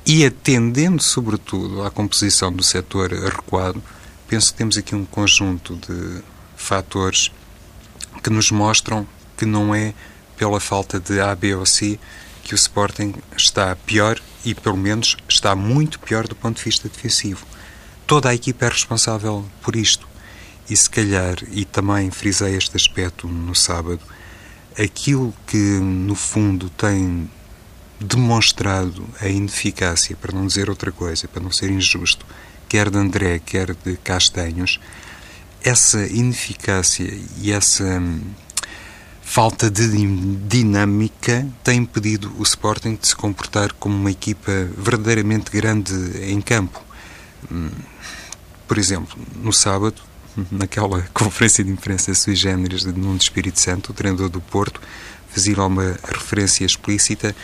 e 0.06 0.24
atendendo, 0.24 1.02
sobretudo, 1.02 1.82
à 1.82 1.90
composição 1.90 2.50
do 2.50 2.62
setor 2.62 3.12
recuado, 3.12 3.82
penso 4.28 4.52
que 4.52 4.58
temos 4.58 4.76
aqui 4.76 4.94
um 4.94 5.04
conjunto 5.04 5.74
de 5.76 6.22
fatores 6.56 7.32
que 8.22 8.30
nos 8.30 8.50
mostram 8.50 9.06
que 9.36 9.46
não 9.46 9.74
é 9.74 9.94
pela 10.36 10.60
falta 10.60 11.00
de 11.00 11.20
A, 11.20 11.34
B 11.34 11.54
ou 11.54 11.64
C 11.64 11.98
que 12.44 12.54
o 12.54 12.56
Sporting 12.56 13.14
está 13.36 13.74
pior 13.74 14.20
e, 14.44 14.54
pelo 14.54 14.76
menos, 14.76 15.16
está 15.28 15.54
muito 15.54 15.98
pior 15.98 16.26
do 16.26 16.34
ponto 16.34 16.58
de 16.58 16.64
vista 16.64 16.88
defensivo. 16.88 17.46
Toda 18.06 18.30
a 18.30 18.34
equipa 18.34 18.66
é 18.66 18.68
responsável 18.68 19.44
por 19.60 19.76
isto. 19.76 20.08
E 20.68 20.76
se 20.76 20.88
calhar, 20.88 21.36
e 21.50 21.64
também 21.64 22.10
frisei 22.10 22.54
este 22.54 22.76
aspecto 22.76 23.26
no 23.26 23.54
sábado, 23.54 24.00
aquilo 24.78 25.34
que 25.46 25.56
no 25.56 26.14
fundo 26.14 26.70
tem 26.70 27.30
demonstrado 28.00 29.06
a 29.20 29.28
ineficácia, 29.28 30.16
para 30.16 30.32
não 30.32 30.46
dizer 30.46 30.70
outra 30.70 30.92
coisa, 30.92 31.28
para 31.28 31.42
não 31.42 31.50
ser 31.50 31.70
injusto, 31.70 32.24
quer 32.68 32.90
de 32.90 32.98
André, 32.98 33.38
quer 33.38 33.74
de 33.74 33.96
Castanhos, 33.96 34.78
essa 35.62 36.06
ineficácia 36.06 37.10
e 37.40 37.50
essa 37.50 37.84
hum, 37.84 38.20
falta 39.22 39.70
de 39.70 39.88
dinâmica 40.46 41.46
tem 41.64 41.80
impedido 41.80 42.32
o 42.38 42.42
Sporting 42.42 42.96
de 43.00 43.08
se 43.08 43.16
comportar 43.16 43.72
como 43.72 43.94
uma 43.94 44.10
equipa 44.10 44.52
verdadeiramente 44.76 45.50
grande 45.50 45.94
em 46.22 46.40
campo. 46.40 46.82
Hum, 47.50 47.70
por 48.66 48.78
exemplo, 48.78 49.18
no 49.36 49.52
sábado, 49.52 50.00
naquela 50.50 51.02
conferência 51.12 51.64
de 51.64 51.70
imprensa 51.70 52.14
sui 52.14 52.36
generis 52.36 52.82
de 52.82 52.92
Nuno 52.92 53.16
Espírito 53.16 53.60
Santo, 53.60 53.90
o 53.90 53.94
treinador 53.94 54.28
do 54.28 54.40
Porto, 54.40 54.80
fazia 55.28 55.62
uma 55.62 55.98
referência 56.04 56.64
explícita 56.64 57.34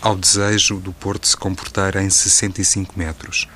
ao 0.00 0.16
desejo 0.16 0.76
do 0.76 0.92
Porto 0.92 1.26
se 1.26 1.36
comportar 1.36 1.96
em 1.96 2.08
65 2.08 2.98
metros. 2.98 3.48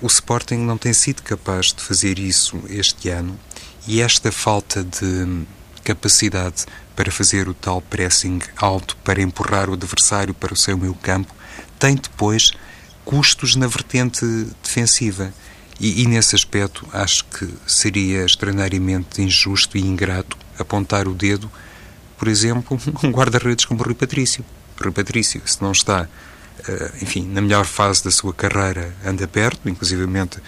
O 0.00 0.06
Sporting 0.06 0.56
não 0.58 0.76
tem 0.76 0.92
sido 0.92 1.22
capaz 1.22 1.72
de 1.72 1.82
fazer 1.82 2.18
isso 2.18 2.60
este 2.68 3.08
ano 3.08 3.38
e 3.86 4.00
esta 4.00 4.32
falta 4.32 4.82
de 4.82 5.44
capacidade 5.82 6.64
para 6.96 7.10
fazer 7.10 7.48
o 7.48 7.54
tal 7.54 7.80
pressing 7.80 8.40
alto, 8.56 8.96
para 9.04 9.22
empurrar 9.22 9.68
o 9.68 9.74
adversário 9.74 10.32
para 10.32 10.52
o 10.52 10.56
seu 10.56 10.76
meio 10.76 10.94
campo, 10.94 11.34
tem 11.78 11.94
depois 11.94 12.52
custos 13.04 13.56
na 13.56 13.66
vertente 13.66 14.24
defensiva. 14.62 15.32
E, 15.78 16.02
e, 16.02 16.06
nesse 16.06 16.36
aspecto 16.36 16.86
acho 16.92 17.24
que 17.24 17.48
seria 17.66 18.24
extraordinariamente 18.24 19.20
injusto 19.20 19.76
e 19.76 19.80
ingrato 19.80 20.36
apontar 20.58 21.08
o 21.08 21.14
dedo, 21.14 21.50
por 22.16 22.28
exemplo, 22.28 22.78
um 23.02 23.10
guarda-redes 23.10 23.64
como 23.64 23.82
Rui 23.82 23.94
Patrício. 23.94 24.44
Rui 24.80 24.92
Patrício, 24.92 25.42
se 25.44 25.60
não 25.60 25.72
está 25.72 26.08
enfim, 27.02 27.28
na 27.28 27.40
melhor 27.40 27.64
fase 27.64 28.04
da 28.04 28.10
sua 28.10 28.32
carreira, 28.32 28.94
anda 29.04 29.26
perto, 29.26 29.68
inclusivamente 29.68 30.38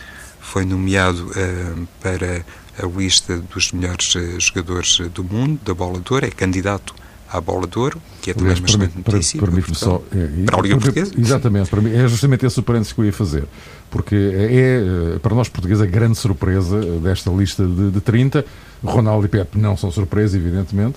foi 0.46 0.64
nomeado 0.64 1.30
uh, 1.30 1.88
para 2.00 2.44
a 2.82 2.87
lista 2.87 3.37
dos 3.52 3.73
melhores 3.73 4.14
uh, 4.14 4.40
jogadores 4.40 4.99
do 5.12 5.25
mundo, 5.25 5.61
da 5.64 5.75
bola 5.75 6.00
de 6.00 6.12
ouro, 6.12 6.25
é 6.25 6.30
candidato 6.30 6.94
à 7.28 7.40
bola 7.40 7.66
de 7.66 7.76
ouro, 7.76 8.00
que 8.23 8.30
é 8.30 8.35
também 8.35 8.52
Aliás, 8.52 8.61
uma 8.61 8.85
excelente 8.85 8.96
notícia. 9.04 9.40
Para, 9.40 9.50
para, 9.50 9.75
só, 9.75 10.02
é, 10.12 10.44
para 10.44 10.58
a 10.58 10.62
Liga 10.62 10.76
Portuguesa? 10.76 11.12
Exatamente, 11.18 11.68
para 11.68 11.80
mim, 11.80 11.92
é 11.92 12.06
justamente 12.06 12.46
esse 12.46 12.61
o 12.61 12.62
parênteses 12.62 12.92
que 12.92 13.00
eu 13.00 13.04
ia 13.04 13.12
fazer, 13.12 13.44
porque 13.90 14.14
é, 14.14 15.18
para 15.18 15.35
nós 15.35 15.49
portugueses, 15.49 15.82
a 15.82 15.87
grande 15.87 16.16
surpresa 16.16 16.80
desta 17.00 17.28
lista 17.30 17.66
de, 17.66 17.90
de 17.90 18.00
30, 18.00 18.44
Ronaldo 18.85 19.26
e 19.26 19.28
Pepe 19.28 19.58
não 19.58 19.76
são 19.76 19.90
surpresa, 19.90 20.37
evidentemente, 20.37 20.96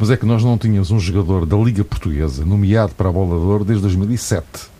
mas 0.00 0.10
é 0.10 0.16
que 0.16 0.24
nós 0.24 0.42
não 0.42 0.56
tínhamos 0.56 0.90
um 0.90 0.98
jogador 0.98 1.44
da 1.44 1.56
Liga 1.58 1.84
Portuguesa 1.84 2.44
nomeado 2.44 2.94
para 2.94 3.10
a 3.10 3.12
bola 3.12 3.38
de 3.38 3.44
ouro 3.44 3.64
desde 3.64 3.82
2007 3.82 4.70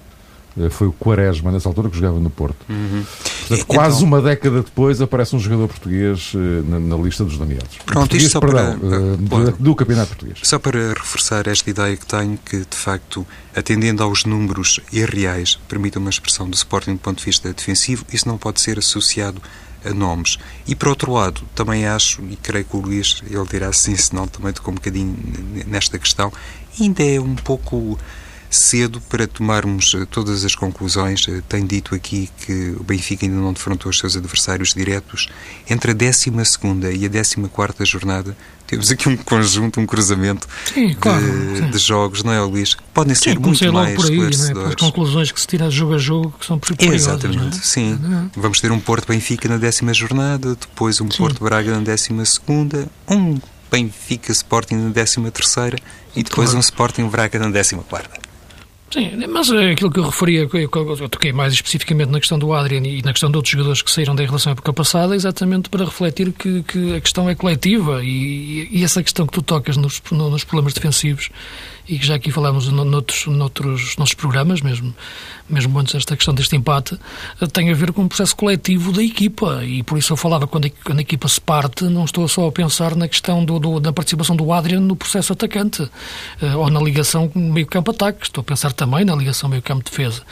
eh, 0.58 0.70
foi 0.70 0.88
o 0.88 0.92
Quaresma, 0.92 1.52
nessa 1.52 1.68
altura, 1.68 1.88
que 1.88 1.96
jogava 1.96 2.18
no 2.18 2.30
Porto. 2.30 2.56
Uhum. 2.68 3.04
Portanto, 3.48 3.66
quase 3.66 3.96
então, 3.96 4.08
uma 4.08 4.22
década 4.22 4.62
depois 4.62 5.00
aparece 5.00 5.36
um 5.36 5.38
jogador 5.38 5.68
português 5.68 6.32
eh, 6.34 6.62
na, 6.68 6.80
na 6.80 6.96
lista 6.96 7.24
dos 7.24 7.38
nomeados. 7.38 7.78
Pronto, 7.86 8.16
isto 8.16 8.30
só 8.30 8.40
perdão, 8.40 8.78
para, 8.78 8.98
uh, 8.98 9.16
do, 9.16 9.52
do, 9.52 9.74
Campeonato 9.74 10.08
Português. 10.08 10.40
Só 10.42 10.58
para 10.58 10.88
reforçar 10.88 11.46
esta 11.46 11.68
ideia 11.70 11.96
que 11.96 12.06
tenho, 12.06 12.38
que 12.38 12.58
de 12.58 12.76
facto, 12.76 13.26
atendendo 13.54 14.02
aos 14.02 14.24
números 14.24 14.80
irreais, 14.92 15.58
permite 15.68 15.98
uma 15.98 16.10
expressão 16.10 16.48
do 16.48 16.54
Sporting 16.54 16.94
do 16.94 16.98
ponto 16.98 17.18
de 17.18 17.24
vista 17.24 17.52
defensivo, 17.52 18.04
isso 18.12 18.26
não 18.26 18.38
pode 18.38 18.60
ser 18.60 18.78
associado 18.78 19.40
a 19.84 19.92
nomes. 19.92 20.38
E 20.66 20.74
por 20.74 20.88
outro 20.88 21.12
lado, 21.12 21.42
também 21.54 21.86
acho, 21.86 22.22
e 22.30 22.36
creio 22.36 22.64
que 22.64 22.76
o 22.76 22.80
Luís, 22.80 23.22
ele 23.28 23.46
dirá 23.46 23.72
sim, 23.72 23.96
se 23.96 24.14
não, 24.14 24.26
também 24.26 24.52
tocou 24.52 24.72
um 24.72 24.76
bocadinho 24.76 25.16
nesta 25.66 25.98
questão, 25.98 26.32
ainda 26.78 27.02
é 27.02 27.20
um 27.20 27.34
pouco 27.34 27.98
cedo 28.50 29.00
para 29.02 29.28
tomarmos 29.28 29.94
eh, 29.94 30.04
todas 30.10 30.44
as 30.44 30.56
conclusões. 30.56 31.26
Eh, 31.28 31.40
tenho 31.48 31.66
dito 31.66 31.94
aqui 31.94 32.28
que 32.44 32.74
o 32.78 32.82
Benfica 32.82 33.24
ainda 33.24 33.36
não 33.36 33.52
defrontou 33.52 33.88
os 33.88 33.98
seus 33.98 34.16
adversários 34.16 34.74
diretos. 34.74 35.28
Entre 35.68 35.92
a 35.92 35.94
12 35.94 36.30
e 36.98 37.06
a 37.06 37.48
14 37.48 37.84
jornada, 37.84 38.36
temos 38.66 38.90
aqui 38.90 39.08
um 39.08 39.16
conjunto, 39.16 39.80
um 39.80 39.86
cruzamento 39.86 40.48
sim, 40.72 40.94
claro, 40.94 41.24
de, 41.24 41.70
de, 41.70 41.78
jogos, 41.78 42.24
não 42.24 42.32
é, 42.32 42.40
Luís? 42.40 42.76
Podem 42.92 43.14
ser 43.14 43.34
sim, 43.34 43.38
muito 43.38 43.72
mais 43.72 43.94
por 43.94 44.06
aí, 44.06 44.12
esclarecedores. 44.12 44.68
Né? 44.68 44.74
As 44.74 44.74
conclusões 44.74 45.32
que 45.32 45.40
se 45.40 45.46
tira 45.46 45.70
jogo 45.70 45.94
a 45.94 45.98
jogo 45.98 46.34
que 46.38 46.46
são 46.46 46.58
perigosas. 46.58 46.94
Exatamente, 46.94 47.58
é? 47.58 47.62
sim. 47.62 47.98
Vamos 48.36 48.60
ter 48.60 48.72
um 48.72 48.80
Porto-Benfica 48.80 49.48
na 49.48 49.56
décima 49.56 49.94
jornada, 49.94 50.56
depois 50.56 51.00
um 51.00 51.08
Porto-Braga 51.08 51.72
na 51.72 51.80
décima 51.80 52.24
segunda, 52.24 52.88
um 53.08 53.38
Benfica 53.70 54.32
Sporting 54.32 54.74
na 54.74 54.90
décima 54.90 55.30
terceira 55.30 55.78
e 56.14 56.22
depois 56.22 56.50
claro. 56.50 56.58
um 56.58 56.60
Sporting 56.60 57.08
Braga 57.08 57.38
na 57.38 57.50
décima 57.50 57.82
quarta. 57.84 58.29
Sim, 58.92 59.24
mas 59.28 59.48
é 59.52 59.70
aquilo 59.70 59.88
que 59.88 60.00
eu 60.00 60.04
referia, 60.04 60.48
eu, 60.52 61.08
toquei 61.08 61.32
mais 61.32 61.52
especificamente 61.52 62.10
na 62.10 62.18
questão 62.18 62.36
do 62.36 62.52
Adrian 62.52 62.82
e 62.84 63.00
na 63.02 63.12
questão 63.12 63.30
de 63.30 63.36
outros 63.36 63.52
jogadores 63.52 63.82
que 63.82 63.90
saíram 63.90 64.16
da 64.16 64.24
relação 64.24 64.50
à 64.50 64.54
época 64.54 64.72
passada, 64.72 65.14
exatamente 65.14 65.68
para 65.68 65.84
refletir 65.84 66.32
que, 66.32 66.64
que 66.64 66.96
a 66.96 67.00
questão 67.00 67.30
é 67.30 67.36
coletiva 67.36 68.02
e, 68.02 68.68
e, 68.68 68.82
essa 68.82 69.00
questão 69.00 69.28
que 69.28 69.32
tu 69.32 69.42
tocas 69.42 69.76
nos, 69.76 70.02
nos 70.10 70.42
problemas 70.42 70.74
defensivos 70.74 71.30
e 71.88 72.00
que 72.00 72.06
já 72.06 72.16
aqui 72.16 72.32
falámos 72.32 72.66
noutros, 72.68 73.26
noutros, 73.26 73.96
noutros 73.96 74.14
programas, 74.14 74.60
mesmo, 74.60 74.92
mesmo 75.50 75.78
antes 75.78 75.94
desta 75.94 76.16
questão 76.16 76.32
deste 76.34 76.56
empate, 76.56 76.98
tem 77.52 77.70
a 77.70 77.74
ver 77.74 77.92
com 77.92 78.04
o 78.04 78.08
processo 78.08 78.34
coletivo 78.36 78.92
da 78.92 79.02
equipa. 79.02 79.64
E 79.64 79.82
por 79.82 79.98
isso 79.98 80.12
eu 80.12 80.16
falava, 80.16 80.46
quando 80.46 80.66
a, 80.66 80.70
quando 80.84 80.98
a 80.98 81.02
equipa 81.02 81.28
se 81.28 81.40
parte, 81.40 81.84
não 81.84 82.04
estou 82.04 82.26
só 82.28 82.46
a 82.46 82.52
pensar 82.52 82.94
na 82.94 83.08
questão 83.08 83.44
do, 83.44 83.58
do 83.58 83.80
da 83.80 83.92
participação 83.92 84.36
do 84.36 84.52
Adrian 84.52 84.80
no 84.80 84.96
processo 84.96 85.32
atacante 85.32 85.82
uh, 85.82 86.58
ou 86.58 86.70
na 86.70 86.80
ligação 86.80 87.30
meio-campo-ataque, 87.34 88.24
estou 88.24 88.42
a 88.42 88.44
pensar 88.44 88.72
também 88.72 89.04
na 89.04 89.14
ligação 89.14 89.48
meio-campo-defesa. 89.48 90.22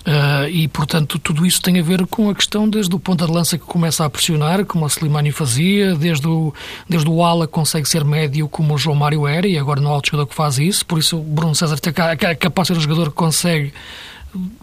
Uh, 0.00 0.48
e, 0.48 0.68
portanto, 0.68 1.18
tudo 1.18 1.44
isso 1.44 1.60
tem 1.60 1.78
a 1.78 1.82
ver 1.82 2.06
com 2.06 2.30
a 2.30 2.34
questão 2.34 2.68
desde 2.68 2.94
o 2.94 2.98
ponto 2.98 3.26
de 3.26 3.32
lança 3.32 3.58
que 3.58 3.64
começa 3.64 4.04
a 4.04 4.10
pressionar, 4.10 4.64
como 4.64 4.84
a 4.84 4.88
Slimani 4.88 5.32
fazia, 5.32 5.94
desde 5.94 6.26
o, 6.26 6.54
desde 6.88 7.08
o 7.08 7.22
ala 7.24 7.46
consegue 7.46 7.88
ser 7.88 8.04
médio, 8.04 8.48
como 8.48 8.74
o 8.74 8.78
João 8.78 8.96
Mário 8.96 9.26
era, 9.26 9.46
e 9.46 9.58
agora 9.58 9.80
há 9.80 9.92
outro 9.92 10.12
jogador 10.12 10.28
que 10.28 10.34
faz 10.34 10.58
isso. 10.58 10.84
Por 10.86 10.98
isso, 10.98 11.18
o 11.18 11.22
Bruno 11.22 11.54
César 11.54 11.76
é 11.76 12.34
capaz 12.34 12.68
de 12.68 12.74
ser 12.74 12.78
um 12.78 12.82
jogador 12.82 13.10
que 13.10 13.16
consegue 13.16 13.72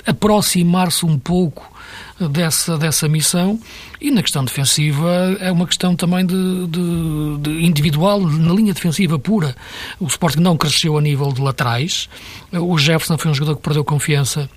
aproximar-se 0.05 1.05
um 1.05 1.17
pouco 1.17 1.71
dessa, 2.19 2.77
dessa 2.77 3.07
missão. 3.07 3.59
E 3.99 4.11
na 4.11 4.21
questão 4.21 4.43
defensiva 4.43 5.37
é 5.39 5.51
uma 5.51 5.65
questão 5.65 5.95
também 5.95 6.25
de, 6.25 6.67
de, 6.67 7.37
de, 7.41 7.65
individual, 7.65 8.21
na 8.21 8.53
linha 8.53 8.73
defensiva 8.73 9.17
pura. 9.19 9.55
O 9.99 10.05
Sporting 10.05 10.39
não 10.39 10.57
cresceu 10.57 10.97
a 10.97 11.01
nível 11.01 11.31
de 11.31 11.41
laterais. 11.41 12.09
O 12.51 12.77
Jefferson 12.77 13.17
foi 13.17 13.31
um 13.31 13.33
jogador 13.33 13.57
que 13.57 13.63
perdeu 13.63 13.83
confiança 13.83 14.49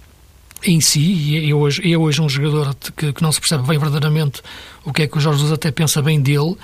em 0.62 0.80
si, 0.80 1.00
e 1.00 1.50
é 1.50 1.54
hoje, 1.54 1.92
é 1.92 1.96
hoje 1.96 2.20
um 2.20 2.28
jogador 2.28 2.74
que, 2.96 3.12
que, 3.12 3.22
não 3.22 3.32
se 3.32 3.40
percebe 3.40 3.66
bem 3.66 3.78
verdadeiramente 3.78 4.42
o 4.84 4.92
que 4.92 5.02
é 5.02 5.06
que 5.06 5.18
o 5.18 5.20
Jorge 5.20 5.40
Jesus 5.40 5.52
até 5.52 5.70
pensa 5.70 6.00
bem 6.02 6.20
dele, 6.20 6.38
uh, 6.40 6.56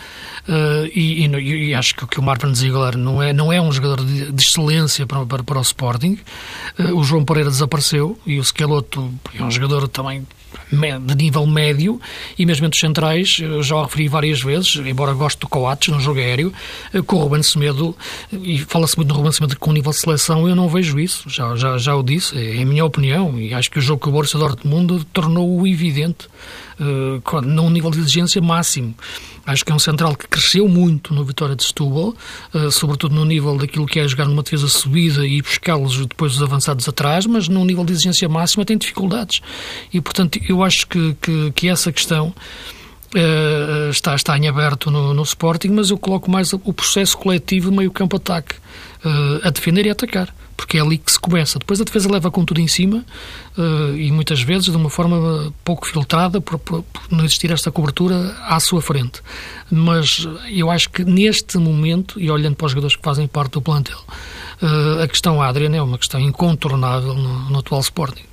e, 0.95 1.27
e, 1.27 1.69
e, 1.69 1.75
acho 1.75 1.95
que, 1.95 2.07
que 2.07 2.19
o 2.19 2.23
Marvin 2.23 2.55
Ziegler 2.55 2.97
não 2.97 3.23
é, 3.23 3.33
não 3.33 3.53
é 3.53 3.61
um 3.61 3.71
jogador 3.71 4.05
de, 4.05 4.33
de 4.33 4.43
excelência 4.43 5.07
para, 5.07 5.25
para, 5.27 5.43
para 5.43 5.59
o 5.59 5.63
Sporting. 5.63 6.19
Uh, 6.79 6.97
o 6.97 7.05
João 7.05 7.25
Pereira 7.25 7.51
desapareceu 7.51 8.19
e 8.27 8.39
o 8.39 8.45
Skeloto 8.45 9.13
é 9.35 9.43
um 9.43 9.51
jogador 9.51 9.89
também 9.89 10.27
de 10.71 11.15
nível 11.15 11.47
médio 11.47 12.01
e 12.39 12.45
mesmo 12.45 12.67
entre 12.67 12.77
os 12.77 12.81
centrais, 12.81 13.41
já 13.63 13.77
o 13.77 13.85
referi 13.85 14.09
várias 14.09 14.41
vezes, 14.43 14.77
embora 14.77 15.13
goste 15.13 15.41
do 15.41 15.49
Coates 15.49 15.89
no 15.89 16.01
jogo 16.01 16.19
aéreo, 16.19 16.53
eh, 16.93 17.03
com 17.03 17.17
o 17.17 17.19
Ruben 17.21 17.43
Semedo, 17.43 17.97
e 18.33 18.59
fala-se 18.59 18.97
muito 18.97 19.11
no 19.11 19.15
Ruben 19.15 19.33
Semedo 19.33 19.57
com 19.59 19.71
o 19.71 19.73
nível 19.73 19.93
de 19.93 19.99
seleção, 19.99 20.49
eu 20.49 20.57
não 20.57 20.69
vejo 20.69 20.99
isso, 20.99 21.29
já, 21.29 21.55
já, 21.57 21.79
já 21.79 21.95
o 21.95 22.03
disse, 22.03 22.37
é 22.37 22.63
a 22.63 22.67
minha 22.67 22.85
opinião, 22.85 23.39
e 23.39 23.55
acho 23.55 23.71
que 23.71 23.79
o 23.79 23.83
jogo 23.83 24.01
com 24.01 24.11
o 24.11 24.13
Borussia 24.13 24.39
Dortmund 24.39 25.05
tornou-o 25.13 25.67
evidente, 25.67 26.27
uh, 26.81 27.41
num 27.43 27.71
nível 27.71 27.91
de 27.91 27.99
exigência 28.07 28.41
máximo. 28.41 28.95
Acho 29.45 29.65
que 29.65 29.71
é 29.71 29.75
um 29.75 29.79
central 29.79 30.17
que 30.17 30.27
cresceu 30.27 30.67
muito 30.69 31.15
no 31.15 31.25
Vitória 31.25 31.55
de 31.55 31.63
Setúbal, 31.63 32.15
uh, 32.55 32.71
sobretudo 32.71 33.15
no 33.15 33.25
nível 33.25 33.57
daquilo 33.57 33.87
que 33.87 34.01
é 34.01 34.09
jogar 34.09 34.27
numa 34.27 34.43
defesa 34.43 34.67
subida 34.69 35.27
e 35.27 35.41
buscá-los 35.41 36.07
depois 36.07 36.35
os 36.35 36.43
avançados 36.43 36.89
atrás, 36.89 37.27
mas 37.27 37.49
num 37.49 37.65
nível 37.65 37.85
de 37.85 37.93
exigência 37.93 38.29
máxima 38.29 38.65
tem 38.65 38.77
dificuldades. 38.77 39.41
E, 39.93 40.01
portanto, 40.01 40.41
eu 40.49 40.65
acho 40.65 40.87
que, 40.89 41.17
que, 41.21 41.53
que 41.53 41.69
essa 41.69 41.93
questão 41.93 42.35
uh, 43.15 43.91
está, 43.91 44.15
está 44.15 44.37
em 44.37 44.49
aberto 44.49 44.91
no, 44.91 45.15
no 45.15 45.23
Sporting, 45.23 45.69
mas 45.69 45.91
eu 45.91 45.99
coloco 45.99 46.31
mais 46.31 46.53
o 46.53 46.73
processo 46.73 47.17
coletivo 47.17 47.71
meio 47.71 47.91
campo-ataque, 47.91 48.57
uh, 49.05 49.47
a 49.47 49.51
defender 49.51 49.87
e 49.87 49.91
atacar 49.91 50.35
porque 50.57 50.79
é 50.79 50.81
ali 50.81 50.99
que 50.99 51.13
se 51.13 51.19
começa. 51.19 51.59
Depois 51.59 51.81
a 51.81 51.85
defesa 51.85 52.11
leva 52.11 52.31
com 52.31 52.45
tudo 52.45 52.61
em 52.61 52.69
cima 52.69 53.05
uh, 53.57 53.97
e 53.97 54.11
muitas 54.11 54.41
vezes 54.41 54.65
de 54.65 54.77
uma 54.77 54.89
forma 54.89 55.53
pouco 55.63 55.87
filtrada 55.87 56.41
por, 56.41 56.59
por, 56.59 56.85
não 57.11 57.25
existir 57.25 57.51
esta 57.51 57.71
cobertura 57.71 58.37
à 58.43 58.59
sua 58.59 58.81
frente. 58.81 59.21
Mas 59.71 60.27
eu 60.49 60.71
acho 60.71 60.91
que 60.91 61.05
neste 61.05 61.59
momento, 61.59 62.19
e 62.21 62.31
olhando 62.31 62.57
para 62.57 62.67
os 62.67 62.73
jogadores 62.73 62.97
que 62.97 63.03
fazem 63.03 63.27
parte 63.27 63.53
do 63.53 63.63
plantel, 63.63 63.99
uh, 64.63 65.03
a 65.03 65.09
questão 65.09 65.43
Adriana 65.43 65.77
é 65.77 65.83
uma 65.83 65.99
questão 65.99 66.21
incontornável 66.21 67.15
no, 67.15 67.51
no 67.51 67.59
atual 67.59 67.81
Sporting. 67.81 68.25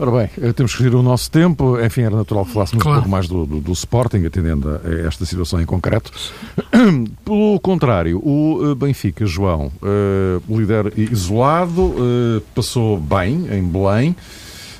Ora 0.00 0.10
bem, 0.12 0.30
eh, 0.40 0.54
temos 0.54 0.72
que 0.72 0.78
seguir 0.78 0.96
o 0.96 1.02
nosso 1.02 1.30
tempo. 1.30 1.78
Enfim, 1.78 2.00
era 2.00 2.16
natural 2.16 2.46
que 2.46 2.52
falássemos 2.54 2.82
claro. 2.82 3.00
um 3.00 3.02
pouco 3.02 3.10
mais 3.10 3.28
do, 3.28 3.44
do, 3.44 3.60
do, 3.60 3.72
Sporting, 3.72 4.24
atendendo 4.24 4.80
a 4.82 5.06
esta 5.06 5.26
situação 5.26 5.60
em 5.60 5.66
concreto. 5.66 6.10
Pelo 7.22 7.60
contrário, 7.60 8.18
o 8.26 8.70
eh, 8.70 8.74
Benfica, 8.74 9.26
João, 9.26 9.70
uh, 9.82 10.58
líder 10.58 10.90
isolado, 10.96 11.82
uh, 11.82 12.40
passou 12.54 12.98
bem 12.98 13.46
em 13.52 13.62
Belém 13.62 14.16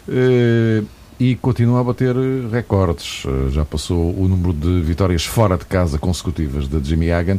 uh, 0.09 0.87
e 1.19 1.35
continua 1.37 1.81
a 1.81 1.85
bater 1.85 2.17
recordes. 2.51 3.25
já 3.51 3.67
passou 3.67 4.19
o 4.19 4.27
número 4.27 4.55
de 4.55 4.81
vitórias 4.81 5.27
fora 5.27 5.59
de 5.59 5.67
casa 5.67 5.99
consecutivas 5.99 6.67
de 6.67 6.83
Jimmy 6.83 7.13
Hagan. 7.13 7.39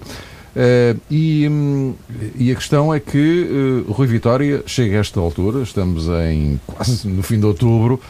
Uh, 0.56 1.00
e, 1.10 1.48
um, 1.48 1.96
e, 2.36 2.52
a 2.52 2.56
questão 2.56 2.94
é 2.94 3.00
que 3.00 3.86
uh, 3.88 3.92
Rui 3.92 4.06
Vitória 4.06 4.62
chega 4.66 4.98
a 4.98 5.00
esta 5.00 5.20
altura, 5.20 5.64
estamos 5.64 6.08
em 6.08 6.60
quase 6.68 7.08
no 7.10 7.24
fim 7.24 7.40
de 7.40 7.46
outubro, 7.46 8.02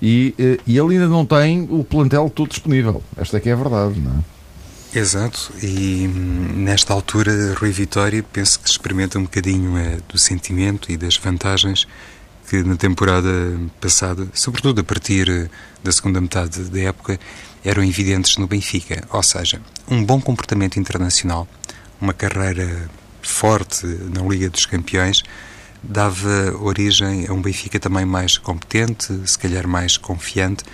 e, 0.00 0.34
uh, 0.38 0.62
e 0.66 0.76
ele 0.76 0.94
ainda 0.94 1.08
não 1.08 1.24
tem 1.24 1.66
o 1.70 1.82
plantel 1.82 2.28
todo 2.28 2.50
disponível. 2.50 3.02
Esta 3.16 3.38
é 3.38 3.40
que 3.40 3.48
é 3.48 3.52
a 3.52 3.56
verdade, 3.56 3.98
não 3.98 4.12
é? 4.12 4.36
Exato, 4.98 5.52
e 5.62 6.06
hum, 6.06 6.52
nesta 6.56 6.92
altura 6.92 7.54
Rui 7.54 7.70
Vitória 7.70 8.22
penso 8.32 8.60
que 8.60 8.70
experimenta 8.70 9.18
um 9.18 9.22
bocadinho 9.22 9.72
do 10.08 10.18
sentimento 10.18 10.92
e 10.92 10.96
das 10.96 11.16
vantagens 11.16 11.86
que 12.48 12.62
na 12.62 12.76
temporada 12.76 13.28
passada, 13.80 14.28
sobretudo 14.32 14.80
a 14.80 14.84
partir 14.84 15.50
da 15.82 15.92
segunda 15.92 16.20
metade 16.20 16.62
da 16.64 16.80
época, 16.80 17.18
eram 17.64 17.82
evidentes 17.82 18.36
no 18.36 18.46
Benfica, 18.46 19.02
ou 19.10 19.22
seja, 19.22 19.60
um 19.90 20.04
bom 20.04 20.20
comportamento 20.20 20.78
internacional, 20.78 21.48
uma 22.00 22.12
carreira 22.12 22.88
forte 23.22 23.86
na 23.86 24.22
Liga 24.22 24.48
dos 24.48 24.66
Campeões, 24.66 25.22
dava 25.82 26.56
origem 26.60 27.26
a 27.28 27.32
um 27.32 27.40
Benfica 27.40 27.78
também 27.78 28.04
mais 28.04 28.38
competente, 28.38 29.12
se 29.24 29.38
calhar 29.38 29.66
mais 29.66 29.96
confiante 29.96 30.64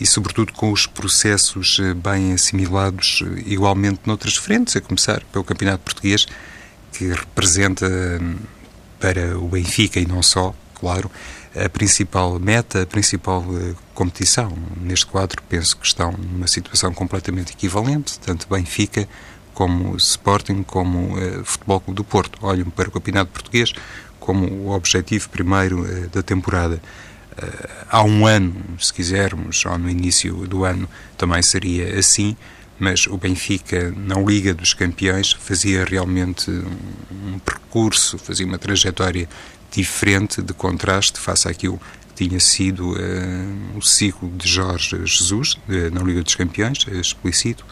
e, 0.00 0.06
sobretudo, 0.06 0.52
com 0.52 0.72
os 0.72 0.86
processos 0.86 1.78
eh, 1.80 1.94
bem 1.94 2.32
assimilados 2.32 3.22
igualmente 3.46 4.00
noutras 4.06 4.36
frentes, 4.36 4.74
a 4.76 4.80
começar 4.80 5.22
pelo 5.32 5.44
Campeonato 5.44 5.84
Português, 5.84 6.26
que 6.92 7.08
representa 7.08 7.86
hum, 7.86 8.36
para 8.98 9.38
o 9.38 9.48
Benfica 9.48 10.00
e 10.00 10.06
não 10.06 10.22
só, 10.22 10.54
claro, 10.74 11.10
a 11.54 11.68
principal 11.68 12.38
meta, 12.38 12.82
a 12.82 12.86
principal 12.86 13.44
eh, 13.50 13.74
competição. 13.94 14.56
Neste 14.80 15.06
quadro, 15.06 15.42
penso 15.48 15.76
que 15.76 15.86
estão 15.86 16.12
numa 16.12 16.48
situação 16.48 16.92
completamente 16.92 17.52
equivalente, 17.52 18.18
tanto 18.20 18.48
Benfica 18.48 19.08
como 19.54 19.96
Sporting, 19.96 20.62
como 20.62 21.16
uh, 21.16 21.44
Futebol 21.44 21.80
Clube 21.80 21.96
do 21.96 22.04
Porto, 22.04 22.38
olham 22.42 22.70
para 22.70 22.88
o 22.88 22.92
Campeonato 22.92 23.30
Português 23.30 23.72
como 24.18 24.46
o 24.46 24.70
objetivo 24.70 25.28
primeiro 25.30 25.82
uh, 25.82 26.08
da 26.08 26.22
temporada. 26.22 26.80
Uh, 27.32 27.68
há 27.90 28.02
um 28.02 28.26
ano, 28.26 28.54
se 28.78 28.92
quisermos, 28.92 29.64
ou 29.66 29.78
no 29.78 29.90
início 29.90 30.46
do 30.46 30.64
ano, 30.64 30.88
também 31.16 31.42
seria 31.42 31.98
assim, 31.98 32.36
mas 32.78 33.06
o 33.06 33.16
Benfica, 33.16 33.92
na 33.96 34.18
Liga 34.20 34.54
dos 34.54 34.74
Campeões, 34.74 35.32
fazia 35.32 35.84
realmente 35.84 36.50
um, 36.50 37.38
percurso, 37.44 38.18
fazia 38.18 38.46
uma 38.46 38.58
trajetória 38.58 39.28
diferente, 39.70 40.42
de 40.42 40.52
contraste, 40.52 41.18
face 41.18 41.48
àquilo 41.48 41.80
que 42.08 42.28
tinha 42.28 42.40
sido 42.40 42.94
o 43.74 43.80
ciclo 43.80 44.30
de 44.36 44.46
Jorge 44.46 44.98
Jesus, 45.06 45.56
na 45.92 46.02
Liga 46.02 46.22
dos 46.22 46.34
Campeões, 46.34 46.86
explícito, 46.88 47.64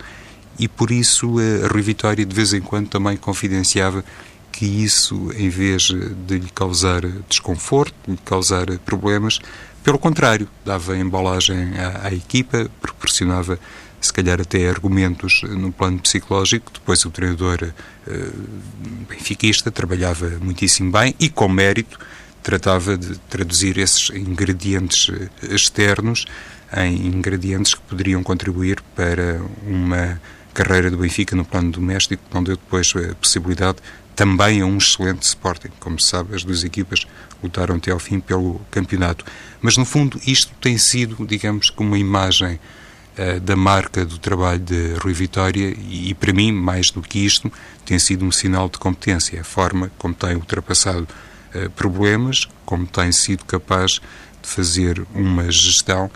e 0.61 0.68
por 0.68 0.90
isso 0.90 1.37
a 1.64 1.68
Rui 1.73 1.81
Vitória 1.83 2.25
de 2.25 2.35
vez 2.35 2.53
em 2.53 2.61
quando 2.61 2.88
também 2.88 3.16
confidenciava 3.16 4.05
que 4.53 4.66
isso, 4.66 5.33
em 5.37 5.49
vez 5.49 5.85
de 6.27 6.38
lhe 6.38 6.51
causar 6.51 7.01
desconforto, 7.29 7.94
de 8.07 8.12
lhe 8.12 8.20
causar 8.25 8.66
problemas, 8.81 9.40
pelo 9.83 9.99
contrário, 9.99 10.46
dava 10.64 10.99
embalagem 10.99 11.79
à, 11.79 12.09
à 12.09 12.12
equipa, 12.12 12.70
proporcionava 12.81 13.59
se 14.01 14.12
calhar 14.12 14.38
até 14.38 14.68
argumentos 14.68 15.42
no 15.44 15.73
plano 15.73 15.99
psicológico. 15.99 16.70
Depois 16.73 17.05
o 17.07 17.11
treinador 17.11 17.73
uh, 18.07 18.33
benfiquista 19.09 19.70
trabalhava 19.70 20.29
muitíssimo 20.42 20.92
bem 20.92 21.14
e 21.18 21.31
com 21.31 21.49
mérito 21.49 21.99
tratava 22.42 22.99
de 22.99 23.18
traduzir 23.31 23.79
esses 23.79 24.11
ingredientes 24.11 25.11
eh, 25.11 25.55
externos 25.55 26.25
em 26.75 27.07
ingredientes 27.07 27.75
que 27.75 27.83
poderiam 27.83 28.23
contribuir 28.23 28.81
para 28.94 29.40
uma 29.66 30.20
carreira 30.64 30.90
do 30.90 30.99
Benfica 30.99 31.35
no 31.35 31.44
plano 31.44 31.73
doméstico, 31.73 32.23
não 32.33 32.44
deu 32.44 32.55
depois 32.55 32.92
a 32.94 33.14
possibilidade 33.14 33.79
também 34.14 34.61
a 34.61 34.66
um 34.66 34.77
excelente 34.77 35.23
Sporting. 35.23 35.70
Como 35.81 35.99
se 35.99 36.09
sabe, 36.09 36.35
as 36.35 36.44
duas 36.44 36.62
equipas 36.64 37.07
lutaram 37.42 37.77
até 37.77 37.90
ao 37.90 37.99
fim 37.99 38.20
pelo 38.20 38.61
campeonato. 38.70 39.25
Mas, 39.62 39.79
no 39.79 39.87
fundo, 39.87 40.20
isto 40.27 40.53
tem 40.61 40.77
sido, 40.77 41.25
digamos, 41.27 41.70
como 41.70 41.90
uma 41.90 41.99
imagem 41.99 42.61
uh, 43.16 43.40
da 43.40 43.57
marca 43.57 44.05
do 44.05 44.18
trabalho 44.18 44.61
de 44.61 44.94
Rui 45.03 45.14
Vitória 45.14 45.75
e, 45.79 46.11
e, 46.11 46.14
para 46.14 46.33
mim, 46.33 46.53
mais 46.53 46.90
do 46.90 47.01
que 47.01 47.25
isto, 47.25 47.51
tem 47.87 47.99
sido 47.99 48.23
um 48.27 48.31
sinal 48.31 48.68
de 48.68 48.79
competência. 48.79 49.40
A 49.40 49.44
forma 49.44 49.90
como 49.96 50.12
tem 50.12 50.37
ultrapassado 50.37 51.09
uh, 51.55 51.70
problemas, 51.70 52.46
como 52.66 52.87
tem 52.87 53.11
sido 53.12 53.46
capaz 53.46 53.92
de 54.42 54.49
fazer 54.49 55.03
uma 55.14 55.51
gestão 55.51 56.11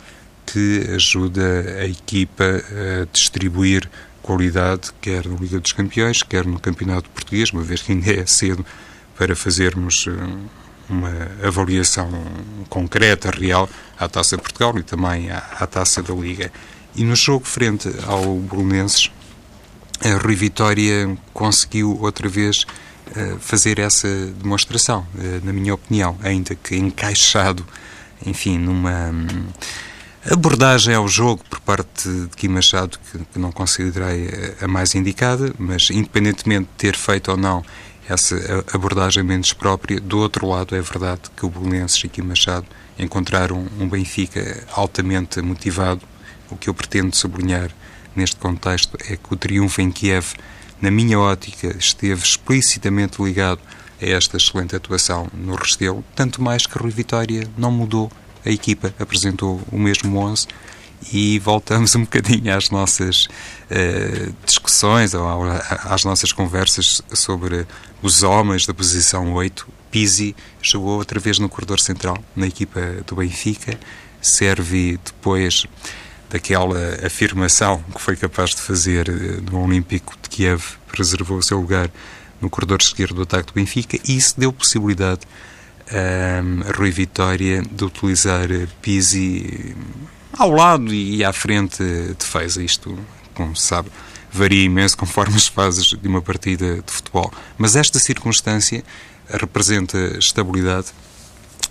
que 0.44 0.86
ajuda 0.94 1.78
a 1.80 1.86
equipa 1.86 2.44
a 2.44 3.06
distribuir 3.10 3.88
qualidade, 4.24 4.90
quer 5.02 5.28
na 5.28 5.36
Liga 5.36 5.60
dos 5.60 5.72
Campeões, 5.72 6.22
quer 6.22 6.46
no 6.46 6.58
Campeonato 6.58 7.10
Português, 7.10 7.50
uma 7.50 7.62
vez 7.62 7.82
que 7.82 7.92
ainda 7.92 8.10
é 8.10 8.24
cedo 8.24 8.64
para 9.16 9.36
fazermos 9.36 10.08
uma 10.88 11.10
avaliação 11.46 12.10
concreta, 12.70 13.30
real, 13.30 13.68
à 13.98 14.08
Taça 14.08 14.38
Portugal 14.38 14.78
e 14.78 14.82
também 14.82 15.30
à, 15.30 15.38
à 15.60 15.66
Taça 15.66 16.02
da 16.02 16.14
Liga. 16.14 16.50
E 16.96 17.04
no 17.04 17.14
jogo 17.14 17.44
frente 17.44 17.88
ao 18.06 18.36
Bolonenses, 18.36 19.10
a 20.02 20.16
Rui 20.16 20.34
Vitória 20.34 21.16
conseguiu 21.32 21.98
outra 22.00 22.28
vez 22.28 22.62
uh, 22.62 23.38
fazer 23.40 23.78
essa 23.78 24.08
demonstração, 24.08 25.06
uh, 25.14 25.44
na 25.44 25.52
minha 25.52 25.74
opinião, 25.74 26.16
ainda 26.22 26.54
que 26.54 26.76
encaixado, 26.76 27.64
enfim, 28.24 28.58
numa 28.58 29.10
um, 29.10 29.46
abordagem 30.30 30.94
ao 30.94 31.06
jogo 31.06 31.42
por 31.48 31.60
parte 31.60 32.08
de 32.08 32.28
Kim 32.36 32.48
Machado, 32.48 32.98
que, 32.98 33.18
que 33.18 33.38
não 33.38 33.52
considerei 33.52 34.28
a, 34.60 34.66
mais 34.66 34.94
indicada, 34.94 35.52
mas 35.58 35.90
independentemente 35.90 36.64
de 36.64 36.76
ter 36.76 36.96
feito 36.96 37.30
ou 37.30 37.36
não 37.36 37.64
essa 38.08 38.64
abordagem 38.72 39.22
menos 39.22 39.52
própria. 39.52 40.00
Do 40.00 40.18
outro 40.18 40.46
lado, 40.48 40.74
é 40.74 40.80
verdade 40.80 41.22
que 41.36 41.44
o 41.44 41.50
Belenenses 41.50 42.02
e 42.04 42.08
Kim 42.08 42.22
Machado 42.22 42.66
encontraram 42.98 43.66
um 43.78 43.88
Benfica 43.88 44.64
altamente 44.72 45.40
motivado. 45.40 46.02
O 46.50 46.56
que 46.56 46.68
eu 46.68 46.74
pretendo 46.74 47.14
sublinhar 47.14 47.70
neste 48.14 48.36
contexto 48.36 48.96
é 49.08 49.16
que 49.16 49.32
o 49.32 49.36
triunfo 49.36 49.80
em 49.80 49.90
Kiev, 49.90 50.34
na 50.80 50.90
minha 50.90 51.18
ótica, 51.18 51.74
esteve 51.78 52.22
explicitamente 52.22 53.22
ligado 53.22 53.60
a 54.00 54.06
esta 54.06 54.36
excelente 54.36 54.76
atuação 54.76 55.28
no 55.32 55.54
Restelo, 55.54 56.04
tanto 56.14 56.42
mais 56.42 56.66
que 56.66 56.78
Rui 56.78 56.90
Vitória 56.90 57.48
não 57.56 57.70
mudou 57.70 58.10
a 58.44 58.50
equipa, 58.50 58.94
apresentou 58.98 59.60
o 59.70 59.78
mesmo 59.78 60.18
11 60.18 60.46
e 61.12 61.38
voltamos 61.38 61.94
um 61.94 62.00
bocadinho 62.00 62.54
às 62.56 62.70
nossas 62.70 63.26
uh, 63.26 64.34
discussões 64.44 65.14
ou 65.14 65.26
às 65.84 66.04
nossas 66.04 66.32
conversas 66.32 67.02
sobre 67.12 67.66
os 68.02 68.22
homens 68.22 68.66
da 68.66 68.74
posição 68.74 69.32
8. 69.32 69.66
Pizzi 69.90 70.34
jogou 70.60 70.98
outra 70.98 71.20
vez 71.20 71.38
no 71.38 71.48
corredor 71.48 71.78
central, 71.78 72.18
na 72.34 72.46
equipa 72.46 72.80
do 73.06 73.16
Benfica. 73.16 73.78
Serve 74.20 74.98
depois 75.04 75.66
daquela 76.30 76.78
afirmação 77.04 77.84
que 77.94 78.00
foi 78.00 78.16
capaz 78.16 78.50
de 78.50 78.60
fazer 78.60 79.08
eh, 79.08 79.40
no 79.52 79.62
Olímpico 79.62 80.14
de 80.20 80.28
Kiev, 80.28 80.62
preservou 80.88 81.38
o 81.38 81.42
seu 81.42 81.60
lugar 81.60 81.88
no 82.40 82.50
corredor 82.50 82.80
esquerdo 82.80 83.14
do 83.14 83.22
ataque 83.22 83.52
do 83.52 83.54
Benfica 83.54 83.98
e 84.04 84.16
isso 84.16 84.34
deu 84.36 84.52
possibilidade 84.52 85.20
a 85.90 86.72
Rui 86.76 86.90
Vitória 86.90 87.62
de 87.62 87.84
utilizar 87.84 88.48
Pizzi 88.80 89.74
ao 90.32 90.50
lado 90.50 90.92
e 90.92 91.24
à 91.24 91.32
frente 91.32 91.82
de 91.82 92.24
Feza. 92.24 92.62
Isto, 92.62 92.98
como 93.34 93.54
se 93.54 93.66
sabe, 93.66 93.90
varia 94.32 94.64
imenso 94.64 94.96
conforme 94.98 95.36
as 95.36 95.46
fases 95.46 95.86
de 95.86 96.08
uma 96.08 96.22
partida 96.22 96.82
de 96.82 96.92
futebol. 96.92 97.32
Mas 97.58 97.76
esta 97.76 97.98
circunstância 97.98 98.82
representa 99.28 99.98
estabilidade 100.18 100.88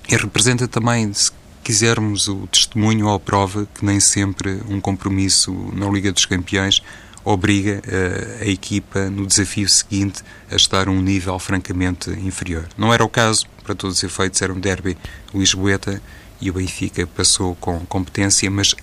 e 0.08 0.15
representa 0.15 0.67
também, 0.67 1.13
se 1.13 1.32
quisermos, 1.63 2.28
o 2.28 2.47
testemunho 2.47 3.08
ou 3.08 3.15
a 3.15 3.19
prova 3.19 3.67
que 3.73 3.86
nem 3.86 3.99
sempre 3.99 4.62
um 4.67 4.82
compromisso 4.82 5.54
na 5.73 5.89
Liga 5.89 6.12
dos 6.12 6.26
Campeões 6.26 6.82
obriga 7.23 7.81
a, 7.86 7.95
eh, 7.95 8.38
a 8.41 8.47
equipa 8.47 9.09
no 9.09 9.25
desafio 9.25 9.67
seguinte 9.69 10.23
a 10.51 10.55
estar 10.55 10.88
a 10.88 10.91
um 10.91 11.01
nível 11.01 11.38
francamente 11.39 12.09
inferior. 12.09 12.67
Não 12.77 12.93
era 12.93 13.03
o 13.03 13.09
caso, 13.09 13.45
para 13.63 13.73
todos 13.73 13.97
os 13.97 14.03
efeitos, 14.03 14.41
era 14.41 14.51
um 14.51 14.59
derby 14.59 14.97
Lisboeta 15.33 16.01
e 16.41 16.49
o 16.49 16.53
Benfica 16.53 17.07
passou 17.07 17.55
com 17.55 17.79
competência, 17.86 18.49
mas 18.51 18.75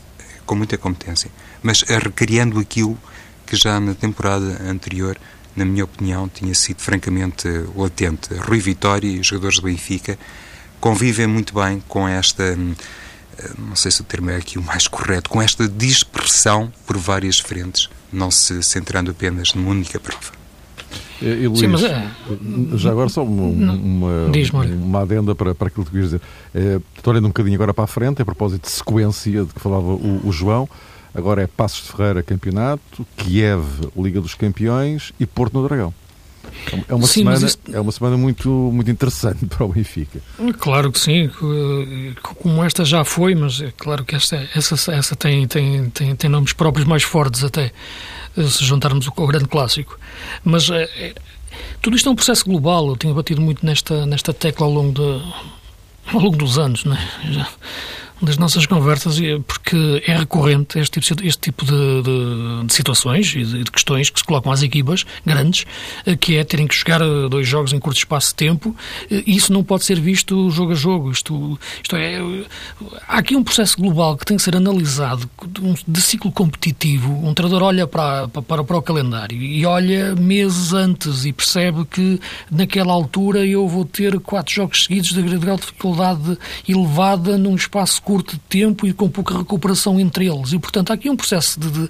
com 0.46 0.54
muita 0.54 0.78
competência, 0.78 1.30
mas 1.62 1.82
recriando 1.82 2.58
aquilo 2.58 2.98
que 3.46 3.56
já 3.56 3.78
na 3.78 3.94
temporada 3.94 4.62
anterior, 4.62 5.18
na 5.54 5.64
minha 5.64 5.84
opinião, 5.84 6.28
tinha 6.28 6.54
sido 6.54 6.80
francamente 6.80 7.46
latente. 7.76 8.32
Rui 8.34 8.60
Vitória 8.60 9.08
e 9.08 9.20
os 9.20 9.26
jogadores 9.26 9.56
do 9.56 9.62
Benfica 9.62 10.18
convivem 10.80 11.26
muito 11.26 11.52
bem 11.54 11.82
com 11.86 12.08
esta, 12.08 12.56
hum, 12.58 12.74
não 13.58 13.76
sei 13.76 13.90
se 13.90 14.00
o 14.00 14.04
termo 14.04 14.30
é 14.30 14.36
aqui 14.36 14.58
o 14.58 14.62
mais 14.62 14.88
correto, 14.88 15.28
com 15.28 15.42
esta 15.42 15.68
dispersão 15.68 16.72
por 16.86 16.96
várias 16.96 17.38
frentes, 17.38 17.90
não 18.12 18.30
se 18.30 18.62
centrando 18.62 19.10
apenas 19.10 19.54
numa 19.54 19.70
única 19.70 19.98
prova. 19.98 20.40
E, 21.22 21.26
e 21.26 21.48
Luís, 21.48 21.60
Sim, 21.60 21.66
mas 21.68 21.84
é... 21.84 22.10
já 22.74 22.90
agora 22.90 23.08
só 23.08 23.22
uma, 23.22 23.72
uma, 23.72 24.30
uma 24.64 25.02
adenda 25.02 25.34
para, 25.34 25.54
para 25.54 25.68
aquilo 25.68 25.84
que 25.84 25.90
queria 25.90 26.06
dizer. 26.06 26.20
É, 26.54 26.80
estou 26.96 27.12
olhando 27.12 27.26
um 27.26 27.28
bocadinho 27.28 27.54
agora 27.54 27.74
para 27.74 27.84
a 27.84 27.86
frente, 27.86 28.22
a 28.22 28.24
propósito 28.24 28.62
de 28.62 28.70
sequência 28.70 29.44
de 29.44 29.52
que 29.52 29.60
falava 29.60 29.86
o, 29.86 30.26
o 30.26 30.32
João. 30.32 30.68
Agora 31.14 31.42
é 31.42 31.46
Passos 31.46 31.86
de 31.86 31.92
Ferreira 31.92 32.22
Campeonato, 32.22 33.06
Kiev 33.16 33.64
Liga 33.96 34.20
dos 34.20 34.34
Campeões 34.34 35.12
e 35.18 35.26
Porto 35.26 35.54
no 35.54 35.66
Dragão. 35.66 35.92
É 36.88 36.94
uma, 36.94 37.06
sim, 37.06 37.20
semana, 37.20 37.46
isto... 37.46 37.74
é 37.74 37.80
uma 37.80 37.92
semana 37.92 38.16
muito, 38.16 38.48
muito 38.48 38.90
interessante 38.90 39.46
para 39.46 39.64
o 39.64 39.68
Benfica. 39.68 40.20
Claro 40.58 40.92
que 40.92 40.98
sim, 40.98 41.30
como 42.22 42.64
esta 42.64 42.84
já 42.84 43.04
foi, 43.04 43.34
mas 43.34 43.60
é 43.60 43.72
claro 43.76 44.04
que 44.04 44.14
esta, 44.14 44.48
essa, 44.54 44.92
essa 44.92 45.16
tem, 45.16 45.46
tem, 45.46 45.90
tem, 45.90 46.14
tem 46.14 46.30
nomes 46.30 46.52
próprios 46.52 46.86
mais 46.86 47.02
fortes 47.02 47.42
até, 47.44 47.72
se 48.36 48.64
juntarmos 48.64 49.06
o, 49.06 49.12
o 49.14 49.26
grande 49.26 49.46
clássico. 49.46 49.98
Mas 50.44 50.70
é, 50.70 50.82
é, 50.96 51.14
tudo 51.80 51.96
isto 51.96 52.08
é 52.08 52.12
um 52.12 52.16
processo 52.16 52.44
global, 52.44 52.88
eu 52.88 52.96
tenho 52.96 53.14
batido 53.14 53.40
muito 53.40 53.64
nesta, 53.64 54.06
nesta 54.06 54.32
tecla 54.32 54.66
ao 54.66 54.72
longo, 54.72 54.92
de, 54.92 56.12
ao 56.12 56.20
longo 56.20 56.36
dos 56.36 56.58
anos, 56.58 56.84
né? 56.84 56.98
Já, 57.30 57.48
das 58.20 58.36
nossas 58.36 58.66
conversas, 58.66 59.18
porque 59.46 60.02
é 60.06 60.16
recorrente 60.16 60.78
este 60.78 61.00
tipo, 61.00 61.24
este 61.24 61.40
tipo 61.40 61.64
de, 61.64 62.02
de, 62.02 62.66
de 62.66 62.72
situações 62.72 63.34
e 63.34 63.44
de, 63.44 63.64
de, 63.64 63.70
questões 63.70 64.10
que 64.10 64.18
se 64.18 64.24
colocam 64.24 64.52
às 64.52 64.62
equipas 64.62 65.04
grandes, 65.24 65.64
eh, 66.04 66.16
que 66.16 66.36
é 66.36 66.44
terem 66.44 66.66
que 66.66 66.74
jogar 66.74 67.00
eh, 67.00 67.28
dois 67.28 67.46
jogos 67.46 67.72
em 67.72 67.78
curto 67.78 67.98
espaço 67.98 68.28
de 68.28 68.34
tempo, 68.34 68.76
eh, 69.10 69.22
e 69.26 69.36
isso 69.36 69.52
não 69.52 69.64
pode 69.64 69.84
ser 69.84 69.98
visto 70.00 70.50
jogo 70.50 70.72
a 70.72 70.74
jogo. 70.74 71.10
Isto, 71.10 71.58
isto 71.82 71.96
é, 71.96 72.20
há 73.08 73.18
aqui 73.18 73.36
um 73.36 73.42
processo 73.42 73.76
global 73.76 74.16
que 74.16 74.24
tem 74.24 74.36
que 74.36 74.42
ser 74.42 74.56
analisado 74.56 75.28
de 75.86 76.00
ciclo 76.00 76.30
competitivo. 76.30 77.12
Um 77.26 77.32
treinador 77.32 77.62
olha 77.62 77.86
para, 77.86 78.28
para, 78.28 78.64
para 78.64 78.76
o 78.76 78.82
calendário 78.82 79.40
e 79.40 79.64
olha 79.64 80.14
meses 80.14 80.72
antes 80.72 81.24
e 81.24 81.32
percebe 81.32 81.84
que 81.84 82.20
naquela 82.50 82.92
altura 82.92 83.46
eu 83.46 83.66
vou 83.66 83.84
ter 83.84 84.18
quatro 84.20 84.54
jogos 84.54 84.84
seguidos 84.84 85.12
de 85.12 85.22
grau 85.38 85.56
de 85.56 85.62
dificuldade 85.62 86.38
elevada 86.68 87.38
num 87.38 87.54
espaço 87.54 88.02
curto 88.10 88.36
tempo 88.48 88.88
e 88.88 88.92
com 88.92 89.08
pouca 89.08 89.38
recuperação 89.38 90.00
entre 90.00 90.26
eles. 90.26 90.52
E, 90.52 90.58
portanto, 90.58 90.90
há 90.90 90.94
aqui 90.94 91.08
um 91.08 91.14
processo 91.14 91.60
de, 91.60 91.70
de, 91.70 91.88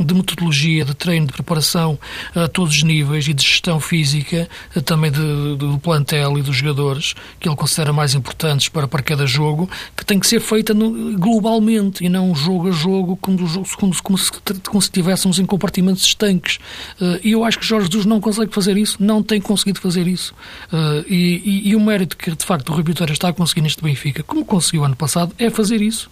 de 0.00 0.14
metodologia, 0.14 0.82
de 0.82 0.94
treino, 0.94 1.26
de 1.26 1.32
preparação 1.34 1.98
a 2.34 2.48
todos 2.48 2.76
os 2.76 2.82
níveis 2.82 3.28
e 3.28 3.34
de 3.34 3.42
gestão 3.42 3.78
física, 3.78 4.48
também 4.86 5.12
de, 5.12 5.56
do 5.58 5.78
plantel 5.78 6.38
e 6.38 6.42
dos 6.42 6.56
jogadores, 6.56 7.14
que 7.38 7.46
ele 7.46 7.54
considera 7.54 7.92
mais 7.92 8.14
importantes 8.14 8.70
para, 8.70 8.88
para 8.88 9.02
cada 9.02 9.26
jogo, 9.26 9.68
que 9.94 10.06
tem 10.06 10.18
que 10.18 10.26
ser 10.26 10.40
feita 10.40 10.72
no, 10.72 11.18
globalmente 11.18 12.02
e 12.02 12.08
não 12.08 12.34
jogo 12.34 12.68
a 12.68 12.72
jogo, 12.72 13.18
como, 13.18 13.36
como, 13.76 13.94
como, 14.02 14.16
se, 14.16 14.32
como 14.66 14.80
se 14.80 14.88
estivéssemos 14.88 15.38
em 15.38 15.44
compartimentos 15.44 16.02
estanques. 16.02 16.58
Eh, 16.98 17.20
e 17.24 17.32
eu 17.32 17.44
acho 17.44 17.58
que 17.58 17.66
Jorge 17.66 17.88
Jesus 17.88 18.06
não 18.06 18.22
consegue 18.22 18.54
fazer 18.54 18.78
isso, 18.78 18.96
não 18.98 19.22
tem 19.22 19.38
conseguido 19.38 19.80
fazer 19.80 20.06
isso. 20.06 20.34
Eh, 20.72 21.04
e, 21.08 21.42
e, 21.44 21.68
e 21.68 21.76
o 21.76 21.80
mérito 21.80 22.16
que, 22.16 22.34
de 22.34 22.46
facto, 22.46 22.70
o 22.70 22.72
Rui 22.72 22.84
Vitória 22.84 23.12
está 23.12 23.28
a 23.28 23.34
conseguir 23.34 23.60
neste 23.60 23.82
Benfica, 23.82 24.22
como 24.22 24.46
conseguiu 24.46 24.82
ano 24.82 24.96
passado, 24.96 25.34
é 25.38 25.50
fazer 25.58 25.82
isso. 25.82 26.08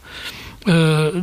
Uh, 0.67 1.21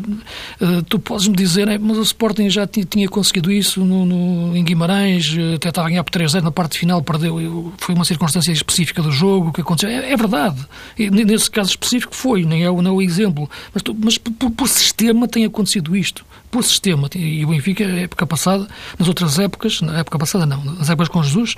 uh, 0.63 0.83
tu 0.83 0.97
podes-me 0.97 1.35
dizer, 1.35 1.67
é, 1.67 1.77
mas 1.77 1.97
o 1.97 2.01
Sporting 2.01 2.49
já 2.49 2.65
tinha 2.65 3.09
conseguido 3.09 3.51
isso 3.51 3.81
no, 3.83 4.05
no, 4.05 4.55
em 4.55 4.63
Guimarães, 4.63 5.35
até 5.55 5.67
estava 5.67 5.87
a 5.87 5.89
ganhar 5.89 6.03
por 6.05 6.11
3 6.11 6.35
na 6.35 6.49
parte 6.49 6.79
final, 6.79 7.03
perdeu, 7.03 7.73
foi 7.77 7.93
uma 7.93 8.05
circunstância 8.05 8.53
específica 8.53 9.01
do 9.01 9.11
jogo 9.11 9.51
que 9.51 9.59
aconteceu. 9.59 9.89
É, 9.89 10.13
é 10.13 10.15
verdade, 10.15 10.65
e, 10.97 11.09
nesse 11.09 11.51
caso 11.51 11.71
específico 11.71 12.15
foi, 12.15 12.45
nem 12.45 12.63
é, 12.63 12.71
não 12.71 12.91
é 12.91 12.93
o 12.93 13.01
exemplo, 13.01 13.49
mas, 13.73 13.83
tu, 13.83 13.93
mas 14.01 14.17
por, 14.17 14.49
por, 14.49 14.69
sistema 14.69 15.27
tem 15.27 15.43
acontecido 15.43 15.93
isto, 15.93 16.25
por 16.49 16.63
sistema. 16.63 17.09
E 17.13 17.43
o 17.43 17.49
Benfica, 17.49 17.83
época 17.83 18.25
passada, 18.25 18.65
nas 18.97 19.09
outras 19.09 19.39
épocas, 19.39 19.81
na 19.81 19.99
época 19.99 20.17
passada 20.17 20.45
não, 20.45 20.63
nas 20.63 20.89
épocas 20.89 21.09
com 21.09 21.21
Jesus, 21.21 21.55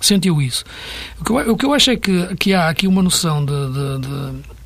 sentiu 0.00 0.40
isso. 0.40 0.64
O 1.20 1.24
que 1.24 1.30
eu, 1.32 1.52
o 1.52 1.56
que 1.56 1.66
eu 1.66 1.74
acho 1.74 1.90
é 1.90 1.96
que, 1.96 2.34
que 2.36 2.54
há 2.54 2.70
aqui 2.70 2.86
uma 2.86 3.02
noção 3.02 3.44
de, 3.44 3.52
de, 3.52 4.08
de 4.08 4.56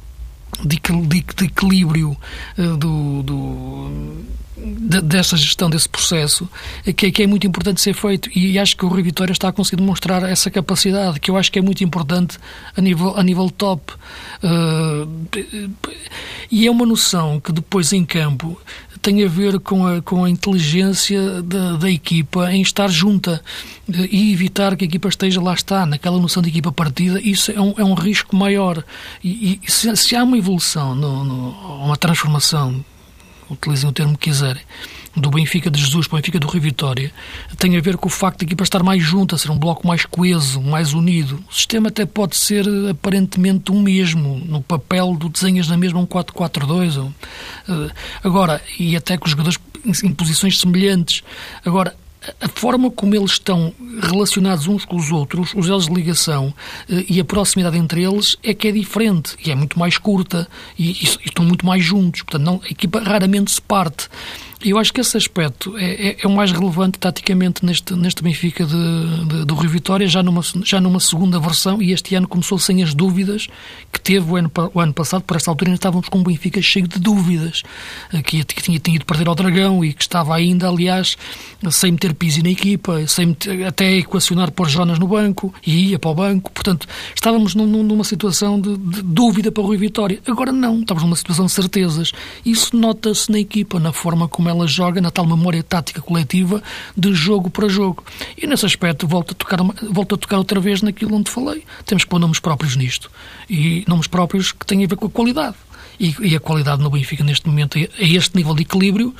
de, 0.64 0.78
de, 0.78 1.24
de 1.36 1.44
equilíbrio 1.44 2.16
uh, 2.58 2.76
do, 2.76 3.22
do 3.22 4.24
de, 4.60 5.00
dessa 5.00 5.36
gestão 5.36 5.70
desse 5.70 5.88
processo 5.88 6.48
que, 6.96 7.10
que, 7.10 7.22
é 7.22 7.26
muito 7.26 7.46
importante 7.46 7.80
ser 7.80 7.94
feito. 7.94 8.30
E 8.36 8.58
acho 8.58 8.76
que 8.76 8.84
o 8.84 8.88
Rui 8.88 9.02
Vitória 9.02 9.32
está 9.32 9.48
a 9.48 9.52
conseguir 9.52 9.76
demonstrar 9.76 10.22
essa 10.22 10.50
capacidade 10.50 11.20
que 11.20 11.30
eu 11.30 11.36
acho 11.36 11.50
que 11.50 11.58
é 11.58 11.62
muito 11.62 11.82
importante 11.82 12.38
a 12.76 12.80
nível, 12.80 13.16
a 13.16 13.22
nível 13.22 13.50
top. 13.50 13.92
Uh, 14.42 15.08
e 16.50 16.66
é 16.66 16.70
uma 16.70 16.86
noção 16.86 17.40
que 17.40 17.52
depois 17.52 17.92
em 17.92 18.04
campo 18.04 18.58
tem 19.02 19.24
a 19.24 19.28
ver 19.28 19.58
com 19.60 19.86
a, 19.86 20.02
com 20.02 20.24
a 20.24 20.30
inteligência 20.30 21.42
da, 21.42 21.76
da 21.76 21.90
equipa 21.90 22.52
em 22.52 22.60
estar 22.60 22.88
junta 22.88 23.42
e 23.88 24.32
evitar 24.32 24.76
que 24.76 24.84
a 24.84 24.86
equipa 24.88 25.08
esteja 25.08 25.40
lá 25.40 25.54
está, 25.54 25.86
naquela 25.86 26.18
noção 26.18 26.42
de 26.42 26.48
equipa 26.48 26.70
partida, 26.70 27.20
isso 27.20 27.50
é 27.50 27.60
um, 27.60 27.74
é 27.78 27.84
um 27.84 27.94
risco 27.94 28.36
maior. 28.36 28.84
E, 29.24 29.58
e 29.62 29.70
se, 29.70 29.94
se, 29.96 30.14
há 30.14 30.22
uma 30.22 30.36
evolução, 30.36 30.94
no, 30.94 31.24
no, 31.24 31.50
uma 31.84 31.96
transformação, 31.96 32.84
utilizem 33.50 33.88
o 33.88 33.92
termo 33.92 34.16
que 34.16 34.30
quiserem, 34.30 34.62
do 35.16 35.30
Benfica 35.30 35.70
de 35.70 35.80
Jesus 35.80 36.06
para 36.06 36.16
o 36.16 36.18
Benfica 36.20 36.38
do 36.38 36.46
Rio 36.46 36.62
Vitória 36.62 37.12
tem 37.58 37.76
a 37.76 37.80
ver 37.80 37.96
com 37.96 38.06
o 38.06 38.10
facto 38.10 38.40
de 38.40 38.44
a 38.44 38.46
equipa 38.46 38.62
estar 38.62 38.82
mais 38.82 39.02
junta, 39.02 39.36
ser 39.36 39.50
um 39.50 39.58
bloco 39.58 39.86
mais 39.86 40.06
coeso, 40.06 40.60
mais 40.60 40.92
unido. 40.94 41.42
O 41.50 41.54
sistema 41.54 41.88
até 41.88 42.06
pode 42.06 42.36
ser 42.36 42.64
aparentemente 42.90 43.72
um 43.72 43.82
mesmo, 43.82 44.40
no 44.46 44.62
papel 44.62 45.14
do 45.16 45.28
desenhas 45.28 45.68
na 45.68 45.76
mesma 45.76 46.00
um 46.00 46.06
4-4-2. 46.06 47.12
Eh, 47.68 47.90
agora, 48.22 48.62
e 48.78 48.96
até 48.96 49.18
com 49.18 49.26
os 49.26 49.32
jogadores 49.32 49.58
em 50.04 50.12
posições 50.12 50.58
semelhantes. 50.58 51.22
Agora, 51.64 51.94
a 52.40 52.48
forma 52.48 52.90
como 52.90 53.14
eles 53.14 53.32
estão 53.32 53.72
relacionados 54.02 54.66
uns 54.66 54.84
com 54.84 54.96
os 54.96 55.10
outros, 55.10 55.52
os 55.54 55.68
elos 55.68 55.86
de 55.86 55.94
ligação 55.94 56.52
eh, 56.88 57.04
e 57.08 57.20
a 57.20 57.24
proximidade 57.24 57.76
entre 57.76 58.02
eles 58.04 58.36
é 58.42 58.54
que 58.54 58.68
é 58.68 58.72
diferente 58.72 59.36
e 59.44 59.50
é 59.50 59.54
muito 59.54 59.78
mais 59.78 59.98
curta 59.98 60.48
e, 60.78 60.90
e, 60.90 61.04
estão 61.24 61.44
muito 61.44 61.64
mais 61.64 61.82
juntos. 61.84 62.22
Portanto, 62.22 62.42
não, 62.42 62.60
a 62.64 62.68
equipa 62.68 63.00
raramente 63.00 63.50
se 63.50 63.60
parte. 63.60 64.08
Eu 64.62 64.76
acho 64.78 64.92
que 64.92 65.00
esse 65.00 65.16
aspecto 65.16 65.74
é, 65.78 66.08
é, 66.08 66.16
é, 66.22 66.26
o 66.26 66.30
mais 66.30 66.52
relevante 66.52 66.98
taticamente 66.98 67.64
neste, 67.64 67.94
neste 67.94 68.22
Benfica 68.22 68.66
de, 68.66 69.24
de, 69.24 69.44
do 69.46 69.54
Rio 69.54 69.70
Vitória, 69.70 70.06
já 70.06 70.22
numa, 70.22 70.42
já 70.62 70.78
numa 70.78 71.00
segunda 71.00 71.40
versão, 71.40 71.80
e 71.80 71.92
este 71.92 72.14
ano 72.14 72.28
começou 72.28 72.58
sem 72.58 72.82
as 72.82 72.92
dúvidas 72.92 73.48
que 73.90 73.98
teve 73.98 74.30
o 74.30 74.36
ano, 74.36 74.52
o 74.74 74.80
ano 74.80 74.92
passado, 74.92 75.22
por 75.22 75.38
esta 75.38 75.50
altura 75.50 75.70
ainda 75.70 75.76
estávamos 75.76 76.10
com 76.10 76.18
um 76.18 76.22
Benfica 76.22 76.60
cheio 76.60 76.86
de 76.86 76.98
dúvidas, 76.98 77.62
eh, 78.12 78.20
que, 78.20 78.44
que 78.44 78.62
tinha, 78.62 78.78
tinha 78.78 78.96
ido 78.96 79.06
perder 79.06 79.28
ao 79.28 79.34
Dragão 79.34 79.82
e 79.82 79.94
que 79.94 80.02
estava 80.02 80.34
ainda, 80.34 80.68
aliás, 80.68 81.16
sem 81.70 81.92
meter 81.92 82.12
Pizzi 82.12 82.42
na 82.42 82.50
equipa, 82.50 83.06
sem 83.06 83.26
meter, 83.26 83.66
até 83.66 83.90
equacionar 83.94 84.50
pôr 84.50 84.68
Jonas 84.68 84.98
no 84.98 85.08
banco, 85.08 85.54
e 85.66 85.92
ia 85.92 85.98
para 85.98 86.10
o 86.10 86.14
banco, 86.14 86.50
portanto, 86.52 86.86
estávamos 87.14 87.54
num, 87.54 87.66
numa 87.66 88.04
situação 88.04 88.60
de, 88.60 88.76
de, 88.76 89.02
dúvida 89.02 89.50
para 89.50 89.62
o 89.62 89.70
Rio 89.70 89.80
Vitória. 89.80 90.20
Agora 90.26 90.52
não, 90.52 90.80
estamos 90.80 91.02
numa 91.02 91.16
situação 91.16 91.46
de 91.46 91.52
certezas. 91.52 92.12
Isso 92.44 92.76
nota-se 92.76 93.32
na 93.32 93.38
equipa, 93.38 93.80
na 93.80 93.92
forma 93.92 94.28
como 94.28 94.49
ela 94.50 94.66
joga 94.66 95.00
na 95.00 95.10
tal 95.10 95.26
memória 95.26 95.62
tática 95.62 96.00
coletiva 96.00 96.62
de 96.96 97.12
jogo 97.14 97.50
para 97.50 97.68
jogo. 97.68 98.04
E 98.36 98.46
nesse 98.46 98.66
aspecto 98.66 99.06
volto 99.06 99.32
a 99.32 99.34
tocar, 99.34 99.58
volto 99.90 100.14
a 100.14 100.18
tocar 100.18 100.38
outra 100.38 100.60
vez 100.60 100.82
naquilo 100.82 101.14
onde 101.14 101.30
falei. 101.30 101.64
Temos 101.84 102.04
que 102.04 102.10
pôr 102.10 102.18
nomes 102.18 102.40
próprios 102.40 102.76
nisto. 102.76 103.10
E 103.48 103.84
nomes 103.88 104.06
próprios 104.06 104.52
que 104.52 104.66
têm 104.66 104.84
a 104.84 104.86
ver 104.86 104.96
com 104.96 105.06
a 105.06 105.10
qualidade. 105.10 105.56
E, 105.98 106.14
e 106.20 106.36
a 106.36 106.40
qualidade 106.40 106.82
no 106.82 106.90
Benfica 106.90 107.22
neste 107.22 107.46
momento, 107.46 107.78
a 107.78 108.02
este 108.02 108.36
nível 108.36 108.54
de 108.54 108.62
equilíbrio, 108.62 109.14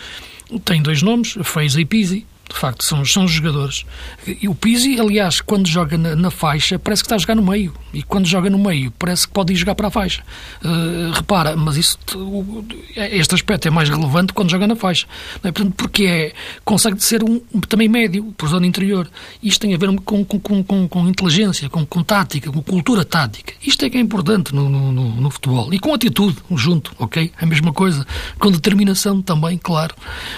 tem 0.65 0.83
dois 0.83 1.03
nomes, 1.03 1.37
Feiza 1.45 1.81
e 1.81 1.85
Pizzi 1.85 2.27
de 2.51 2.59
facto, 2.59 2.85
são, 2.85 3.05
são 3.05 3.25
os 3.25 3.31
jogadores. 3.31 3.87
E 4.27 4.49
o 4.49 4.55
Pizzi, 4.55 5.01
aliás, 5.01 5.41
quando 5.41 5.69
joga 5.69 5.97
na, 5.97 6.17
na, 6.17 6.31
faixa, 6.31 6.79
parece 6.79 7.03
que 7.03 7.07
está 7.07 7.15
a 7.15 7.19
jogar 7.19 7.37
no 7.37 7.43
meio. 7.43 7.73
E 7.95 8.03
quando 8.03 8.27
joga 8.27 8.51
no 8.51 8.59
meio, 8.59 8.93
parece 8.99 9.27
que 9.27 9.33
pode 9.33 9.53
ir 9.53 9.57
jogar 9.57 9.77
para 9.77 9.87
a 9.87 9.91
faixa. 9.91 10.23
Uh, 10.63 11.13
repara, 11.13 11.57
mas 11.57 11.77
isso, 11.77 11.99
este 12.97 13.35
aspecto 13.37 13.69
é 13.69 13.71
mais 13.71 13.89
relevante 13.89 14.33
quando 14.33 14.51
joga 14.51 14.67
na 14.67 14.75
faixa. 14.75 15.07
É? 15.45 15.53
Portanto, 15.53 15.75
porque 15.77 16.05
é, 16.05 16.33
consegue 16.65 17.03
ser 17.03 17.23
um, 17.23 17.39
também 17.69 17.89
médio, 17.89 18.35
por 18.37 18.49
zona 18.49 18.67
interior. 18.67 19.09
Isto 19.41 19.61
tem 19.61 19.75
a 19.75 19.79
ver 19.79 19.89
com, 20.01 20.25
com, 20.25 20.63
com, 20.65 20.89
com 20.89 21.09
inteligência, 21.09 21.69
com, 21.69 21.87
com 21.87 22.03
tática, 22.03 22.51
com 22.51 22.63
cultura 22.63 23.05
tática. 23.05 23.55
Isto 23.65 23.85
é 23.85 23.91
que 23.91 23.97
é 23.97 24.01
importante 24.01 24.53
no, 24.53 24.69
no, 24.69 24.93
no, 24.93 25.31
futebol. 25.31 25.73
E 25.73 25.79
com 25.79 25.95
atitude, 25.95 26.37
junto, 26.57 26.93
ok? 26.99 27.33
A 27.41 27.47
mesma 27.47 27.73
coisa. 27.73 28.05
Com 28.41 28.51
determinação 28.51 29.23
também, 29.23 29.57
claro. 29.57 29.95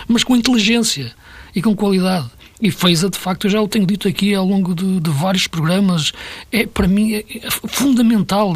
Mas 0.07 0.22
com 0.22 0.37
inteligência 0.37 1.14
e 1.55 1.62
com 1.62 1.75
qualidade. 1.75 2.31
E 2.62 2.71
Feiza, 2.71 3.11
de 3.11 3.19
facto, 3.19 3.47
eu 3.47 3.51
já 3.51 3.61
o 3.61 3.67
tenho 3.67 3.85
dito 3.85 4.07
aqui 4.07 4.33
ao 4.37 4.47
longo 4.47 4.73
de, 4.73 5.01
de 5.01 5.11
vários 5.11 5.49
programas, 5.49 6.12
é, 6.53 6.65
para 6.65 6.87
mim 6.87 7.15
é, 7.15 7.25
é 7.43 7.51
fundamental. 7.51 8.55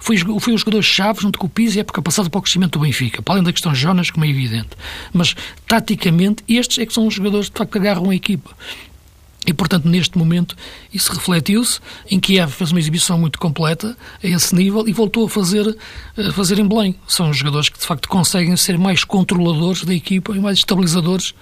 Foi, 0.00 0.16
foi 0.16 0.54
um 0.54 0.56
jogador-chave 0.56 1.20
junto 1.20 1.38
com 1.38 1.46
o 1.46 1.50
Pizzi, 1.50 1.78
época 1.78 2.00
passada 2.00 2.30
para 2.30 2.38
o 2.38 2.42
crescimento 2.42 2.78
do 2.78 2.82
Benfica, 2.82 3.20
para 3.20 3.34
além 3.34 3.44
da 3.44 3.52
questão 3.52 3.74
Jonas, 3.74 4.10
como 4.10 4.24
é 4.24 4.28
evidente. 4.30 4.70
Mas, 5.12 5.36
taticamente, 5.68 6.42
estes 6.48 6.78
é 6.78 6.86
que 6.86 6.94
são 6.94 7.06
os 7.06 7.12
jogadores 7.12 7.50
que, 7.50 7.54
de 7.54 7.58
facto, 7.58 7.76
agarram 7.76 8.08
a 8.08 8.14
equipa. 8.14 8.50
E, 9.46 9.52
portanto, 9.52 9.86
neste 9.86 10.16
momento, 10.16 10.56
isso 10.94 11.12
refletiu-se. 11.12 11.80
Em 12.10 12.18
Kiev 12.18 12.50
fez 12.50 12.70
uma 12.70 12.80
exibição 12.80 13.18
muito 13.18 13.38
completa 13.38 13.94
a 14.22 14.26
esse 14.26 14.54
nível 14.54 14.88
e 14.88 14.92
voltou 14.92 15.26
a 15.26 15.28
fazer, 15.28 15.76
a 16.16 16.32
fazer 16.32 16.58
em 16.58 16.66
Belém. 16.66 16.94
São 17.06 17.30
jogadores 17.30 17.68
que, 17.68 17.78
de 17.78 17.84
facto, 17.84 18.08
conseguem 18.08 18.56
ser 18.56 18.78
mais 18.78 19.04
controladores 19.04 19.84
da 19.84 19.92
equipa 19.92 20.34
e 20.34 20.40
mais 20.40 20.58
estabilizadores 20.58 21.34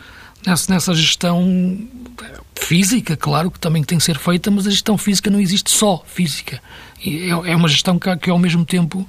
nessa, 0.47 0.95
gestão 0.95 1.79
física, 2.55 3.17
claro, 3.17 3.51
que 3.51 3.59
também 3.59 3.83
tem 3.83 3.99
que 3.99 4.05
ser 4.05 4.19
feita, 4.19 4.51
mas 4.51 4.67
a 4.67 4.71
gestão 4.71 4.97
física 4.97 5.31
não 5.31 5.41
existe 5.41 5.71
só 5.71 6.03
física. 6.07 6.63
É, 7.05 7.29
é 7.29 7.57
uma 7.57 7.69
gestão 7.69 7.99
que, 7.99 8.31
ao 8.31 8.39
mesmo 8.39 8.65
tempo 8.65 9.09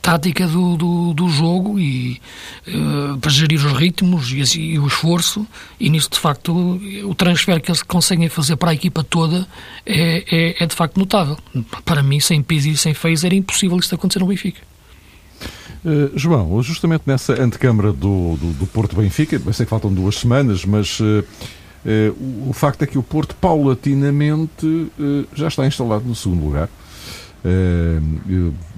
tática 0.00 0.46
do, 0.46 0.76
do, 0.76 1.14
do 1.14 1.28
jogo 1.28 1.78
e 1.78 2.20
uh, 2.68 3.18
para 3.18 3.30
gerir 3.30 3.58
os 3.58 3.72
ritmos 3.72 4.30
e, 4.30 4.60
e, 4.60 4.78
o 4.78 4.86
esforço 4.86 5.46
e 5.78 5.90
nisso 5.90 6.10
de 6.10 6.18
facto 6.18 6.80
o 7.04 7.14
transfer 7.14 7.60
que 7.60 7.70
eles 7.70 7.82
conseguem 7.82 8.28
fazer 8.28 8.56
para 8.56 8.70
a 8.70 8.74
equipa 8.74 9.02
toda 9.02 9.46
é, 9.84 10.24
é, 10.30 10.62
é 10.62 10.66
de 10.66 10.74
facto 10.74 10.96
notável. 10.96 11.36
Para 11.84 12.02
mim, 12.02 12.20
sem 12.20 12.42
Pizzi 12.42 12.70
e 12.70 12.76
sem 12.76 12.94
Fez 12.94 13.24
era 13.24 13.34
impossível 13.34 13.78
isto 13.78 13.94
acontecer 13.94 14.20
no 14.20 14.26
Benfica. 14.26 14.69
Uh, 15.84 16.10
João, 16.14 16.62
justamente 16.62 17.04
nessa 17.06 17.40
antecâmara 17.42 17.90
do, 17.90 18.36
do, 18.36 18.52
do 18.52 18.66
Porto 18.66 18.94
Benfica, 18.94 19.40
eu 19.44 19.52
sei 19.52 19.64
que 19.64 19.70
faltam 19.70 19.92
duas 19.92 20.16
semanas, 20.16 20.64
mas 20.64 21.00
uh, 21.00 21.24
uh, 21.24 22.50
o 22.50 22.52
facto 22.52 22.82
é 22.82 22.86
que 22.86 22.98
o 22.98 23.02
Porto 23.02 23.34
paulatinamente 23.34 24.90
já 25.34 25.48
está 25.48 25.66
instalado 25.66 26.04
no 26.04 26.14
segundo 26.14 26.44
lugar. 26.44 26.68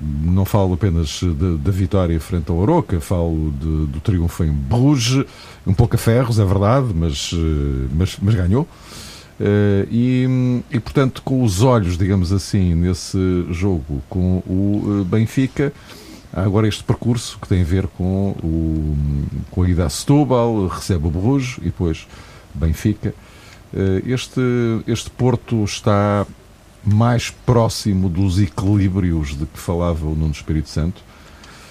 não 0.00 0.44
falo 0.44 0.74
apenas 0.74 1.20
da 1.58 1.72
vitória 1.72 2.20
frente 2.20 2.50
ao 2.52 2.56
Oroca, 2.56 3.00
falo 3.00 3.52
de, 3.60 3.86
do 3.86 4.00
triunfo 4.00 4.44
em 4.44 4.52
Bruges, 4.52 5.24
um 5.66 5.74
pouco 5.74 5.96
a 5.96 5.98
ferros, 5.98 6.38
é 6.38 6.44
verdade, 6.44 6.94
mas, 6.94 7.32
mas, 7.92 8.16
mas 8.22 8.34
ganhou. 8.36 8.68
e, 9.90 10.62
e, 10.70 10.78
portanto, 10.78 11.20
com 11.24 11.42
os 11.42 11.62
olhos, 11.62 11.98
digamos 11.98 12.32
assim, 12.32 12.76
nesse 12.76 13.18
jogo 13.50 14.00
com 14.08 14.36
o 14.46 15.04
Benfica, 15.04 15.72
Há 16.32 16.42
agora 16.42 16.66
este 16.66 16.82
percurso 16.82 17.38
que 17.38 17.46
tem 17.46 17.60
a 17.60 17.64
ver 17.64 17.86
com, 17.86 18.30
o, 18.42 18.96
com 19.50 19.62
a 19.62 19.68
ida 19.68 19.84
a 19.84 19.90
Setúbal, 19.90 20.66
recebe 20.66 21.06
o 21.06 21.10
Bruges 21.10 21.58
e 21.58 21.66
depois 21.66 22.06
Benfica. 22.54 23.14
Eh, 23.74 24.02
este, 24.06 24.40
este 24.86 25.10
Porto 25.10 25.62
está 25.64 26.26
mais 26.84 27.30
próximo 27.30 28.08
dos 28.08 28.40
equilíbrios 28.40 29.36
de 29.36 29.46
que 29.46 29.58
falava 29.58 30.06
o 30.06 30.14
Nuno 30.14 30.32
Espírito 30.32 30.68
Santo, 30.68 31.02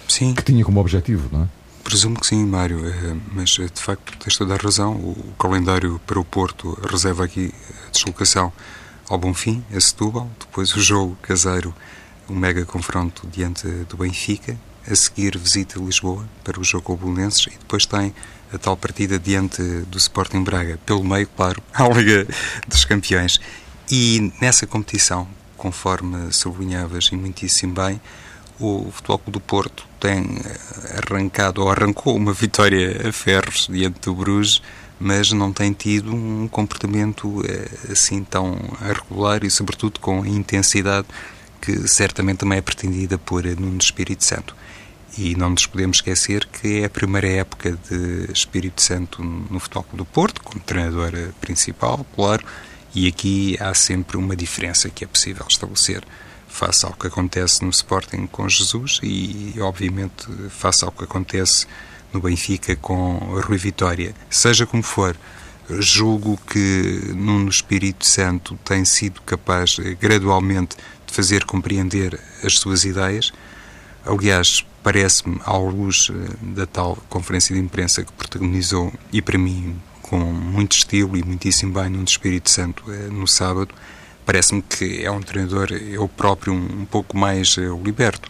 sim. 0.07 0.33
que 0.33 0.43
tinha 0.43 0.63
como 0.63 0.79
objetivo, 0.79 1.29
não 1.31 1.43
é? 1.43 1.47
Presumo 1.83 2.19
que 2.19 2.27
sim, 2.27 2.45
Mário, 2.45 2.87
eh, 2.87 3.15
mas 3.33 3.57
eh, 3.59 3.67
de 3.73 3.81
facto 3.81 4.17
tens 4.17 4.37
toda 4.37 4.53
a 4.53 4.57
razão. 4.57 4.93
O 4.93 5.33
calendário 5.37 5.99
para 6.05 6.19
o 6.19 6.23
Porto 6.23 6.77
reserva 6.89 7.25
aqui 7.25 7.53
a 7.87 7.91
deslocação 7.91 8.53
ao 9.09 9.17
Bonfim, 9.17 9.63
a 9.75 9.79
Setúbal, 9.79 10.29
depois 10.39 10.73
o 10.75 10.79
jogo 10.79 11.17
caseiro 11.21 11.73
um 12.31 12.35
mega 12.35 12.65
confronto 12.65 13.27
diante 13.27 13.67
do 13.89 13.97
Benfica, 13.97 14.57
a 14.89 14.95
seguir 14.95 15.37
visita 15.37 15.79
Lisboa 15.79 16.27
para 16.43 16.59
o 16.59 16.63
jogo 16.63 16.85
com 16.85 16.93
o 16.93 16.97
Bolonenses 16.97 17.47
e 17.47 17.51
depois 17.51 17.85
tem 17.85 18.13
a 18.53 18.57
tal 18.57 18.75
partida 18.75 19.19
diante 19.19 19.61
do 19.61 19.97
Sporting 19.97 20.43
Braga, 20.43 20.79
pelo 20.85 21.03
meio, 21.03 21.27
claro, 21.27 21.61
à 21.73 21.87
Liga 21.87 22.25
dos 22.67 22.85
Campeões. 22.85 23.39
E 23.89 24.31
nessa 24.41 24.65
competição, 24.65 25.27
conforme 25.57 26.31
sublinhavas 26.31 27.09
e 27.11 27.15
muitíssimo 27.15 27.73
bem, 27.73 28.01
o 28.59 28.89
Futebol 28.91 29.19
Clube 29.19 29.39
do 29.39 29.41
Porto 29.41 29.85
tem 29.99 30.39
arrancado 30.97 31.61
ou 31.61 31.69
arrancou 31.69 32.15
uma 32.15 32.33
vitória 32.33 33.09
a 33.09 33.11
ferros 33.11 33.67
diante 33.69 33.99
do 34.01 34.15
Bruges, 34.15 34.61
mas 34.99 35.31
não 35.31 35.51
tem 35.51 35.73
tido 35.73 36.13
um 36.13 36.47
comportamento 36.47 37.43
eh, 37.43 37.91
assim 37.91 38.23
tão 38.23 38.55
regular 38.79 39.43
e, 39.43 39.49
sobretudo, 39.49 39.99
com 39.99 40.21
a 40.21 40.27
intensidade 40.27 41.07
que 41.61 41.87
certamente 41.87 42.37
também 42.39 42.57
é 42.57 42.61
pretendida 42.61 43.17
por 43.17 43.43
Nuno 43.43 43.77
Espírito 43.77 44.23
Santo. 44.25 44.55
E 45.17 45.35
não 45.35 45.49
nos 45.49 45.65
podemos 45.65 45.97
esquecer 45.97 46.47
que 46.47 46.81
é 46.81 46.85
a 46.85 46.89
primeira 46.89 47.27
época 47.27 47.77
de 47.89 48.31
Espírito 48.31 48.81
Santo 48.81 49.21
no 49.21 49.59
Futebol 49.59 49.85
do 49.93 50.05
Porto, 50.05 50.41
como 50.41 50.59
treinador 50.61 51.11
principal, 51.39 52.05
claro, 52.15 52.45
e 52.95 53.07
aqui 53.07 53.57
há 53.59 53.73
sempre 53.73 54.17
uma 54.17 54.35
diferença 54.35 54.89
que 54.89 55.03
é 55.03 55.07
possível 55.07 55.45
estabelecer 55.47 56.03
face 56.47 56.85
ao 56.85 56.93
que 56.93 57.07
acontece 57.07 57.63
no 57.63 57.69
Sporting 57.69 58.27
com 58.27 58.47
Jesus 58.47 58.99
e, 59.01 59.55
obviamente, 59.59 60.27
face 60.49 60.83
ao 60.83 60.91
que 60.91 61.05
acontece 61.05 61.65
no 62.11 62.19
Benfica 62.19 62.75
com 62.75 63.17
Rui 63.45 63.57
Vitória. 63.57 64.13
Seja 64.29 64.65
como 64.65 64.83
for, 64.83 65.15
julgo 65.69 66.37
que 66.45 67.13
Nuno 67.15 67.49
Espírito 67.49 68.05
Santo 68.05 68.59
tem 68.65 68.83
sido 68.83 69.21
capaz, 69.21 69.77
gradualmente, 69.99 70.75
de 70.75 71.00
fazer 71.11 71.43
compreender 71.43 72.19
as 72.43 72.53
suas 72.53 72.85
ideias. 72.85 73.31
Aliás, 74.05 74.65
parece-me, 74.81 75.39
à 75.45 75.55
luz 75.57 76.09
eh, 76.09 76.53
da 76.55 76.65
tal 76.65 76.97
conferência 77.09 77.53
de 77.53 77.61
imprensa 77.61 78.03
que 78.03 78.11
protagonizou, 78.13 78.91
e 79.11 79.21
para 79.21 79.37
mim 79.37 79.79
com 80.01 80.19
muito 80.19 80.75
estilo 80.75 81.15
e 81.15 81.23
muitíssimo 81.23 81.73
bem 81.73 81.89
no 81.89 82.03
Espírito 82.03 82.49
Santo 82.49 82.83
eh, 82.91 83.09
no 83.09 83.27
sábado, 83.27 83.73
parece-me 84.25 84.61
que 84.61 85.03
é 85.03 85.11
um 85.11 85.21
treinador, 85.21 85.71
eu 85.71 86.07
próprio, 86.07 86.53
um, 86.53 86.85
pouco 86.85 87.17
mais 87.17 87.57
uh, 87.57 87.81
liberto. 87.83 88.29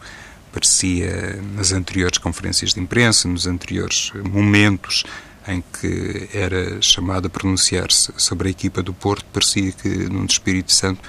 Parecia 0.52 1.40
nas 1.56 1.72
anteriores 1.72 2.18
conferências 2.18 2.74
de 2.74 2.80
imprensa, 2.80 3.28
nos 3.28 3.48
anteriores 3.48 4.12
momentos 4.24 5.04
em 5.48 5.64
que 5.80 6.30
era 6.34 6.82
chamado 6.82 7.28
a 7.28 7.30
pronunciar-se 7.30 8.12
sobre 8.18 8.50
a 8.50 8.52
equipa 8.52 8.84
do 8.84 8.94
Porto, 8.94 9.26
parecia 9.32 9.72
que 9.72 9.88
no 9.88 10.26
Espírito 10.26 10.72
Santo 10.72 11.02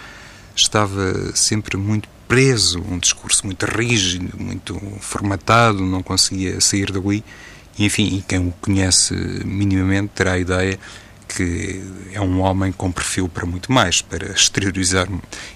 estava 0.54 1.34
sempre 1.34 1.76
muito 1.76 2.08
preso, 2.28 2.80
um 2.80 2.98
discurso 2.98 3.46
muito 3.46 3.66
rígido, 3.66 4.36
muito 4.38 4.80
formatado, 5.00 5.84
não 5.84 6.02
conseguia 6.02 6.60
sair 6.60 6.90
dali. 6.90 7.22
Enfim, 7.78 8.22
quem 8.26 8.48
o 8.48 8.54
conhece 8.60 9.14
minimamente 9.44 10.12
terá 10.14 10.32
a 10.32 10.38
ideia 10.38 10.78
que 11.36 11.82
é 12.12 12.20
um 12.20 12.40
homem 12.40 12.72
com 12.72 12.92
perfil 12.92 13.28
para 13.28 13.46
muito 13.46 13.72
mais, 13.72 14.02
para 14.02 14.32
exteriorizar, 14.32 15.08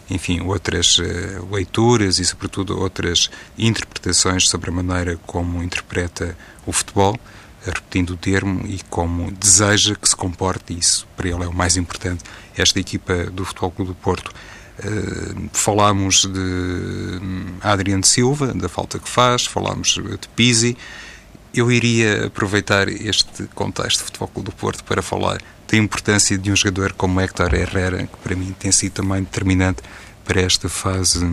enfim, 0.09 0.41
outras 0.41 0.99
uh, 0.99 1.49
leituras 1.51 2.19
e, 2.19 2.25
sobretudo, 2.25 2.79
outras 2.79 3.31
interpretações 3.59 4.49
sobre 4.49 4.71
a 4.71 4.73
maneira 4.73 5.19
como 5.27 5.63
interpreta 5.63 6.37
o 6.65 6.73
futebol, 6.73 7.19
repetindo 7.65 8.11
o 8.11 8.17
termo, 8.17 8.67
e 8.67 8.81
como 8.89 9.31
deseja 9.33 9.95
que 9.95 10.09
se 10.09 10.17
comporte, 10.17 10.77
isso 10.77 11.07
para 11.17 11.29
ele 11.29 11.45
é 11.45 11.49
o 11.49 11.55
mais 11.55 11.77
importante, 11.77 12.25
esta 12.57 12.81
equipa 12.81 13.25
do 13.25 13.45
Futebol 13.45 13.71
Clube 13.71 13.91
do 13.91 13.97
Porto. 13.97 14.33
Uh, 14.79 15.49
falámos 15.55 16.27
de 16.27 16.39
hum, 16.39 17.55
Adriano 17.63 18.05
Silva, 18.05 18.53
da 18.53 18.69
falta 18.69 18.99
que 18.99 19.09
faz, 19.09 19.47
falámos 19.47 19.89
de 19.95 20.29
Pizzi, 20.37 20.77
eu 21.55 21.73
iria 21.73 22.27
aproveitar 22.27 22.89
este 22.89 23.45
contexto 23.55 24.01
de 24.01 24.05
Futebol 24.05 24.45
do 24.45 24.53
Porto 24.53 24.85
para 24.85 25.01
falar 25.01 25.41
da 25.67 25.77
importância 25.77 26.37
de 26.37 26.53
um 26.53 26.57
jogador 26.57 26.93
como 26.93 27.21
Héctor 27.21 27.55
Herrera, 27.55 28.07
que 28.07 28.17
para 28.19 28.37
mim 28.37 28.55
tem 28.59 28.71
sido 28.71 28.93
também 28.93 29.23
determinante 29.23 29.83
para 30.25 30.41
esta 30.41 30.69
fase, 30.69 31.27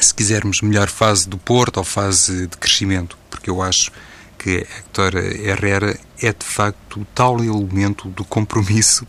se 0.00 0.14
quisermos, 0.14 0.62
melhor 0.62 0.88
fase 0.88 1.28
do 1.28 1.36
Porto 1.36 1.78
ou 1.78 1.84
fase 1.84 2.46
de 2.46 2.56
crescimento, 2.56 3.18
porque 3.28 3.50
eu 3.50 3.60
acho 3.60 3.90
que 4.38 4.58
Héctor 4.58 5.16
Herrera 5.16 5.98
é 6.22 6.32
de 6.32 6.44
facto 6.44 7.00
o 7.00 7.04
tal 7.06 7.42
elemento 7.42 8.08
do 8.08 8.24
compromisso, 8.24 9.06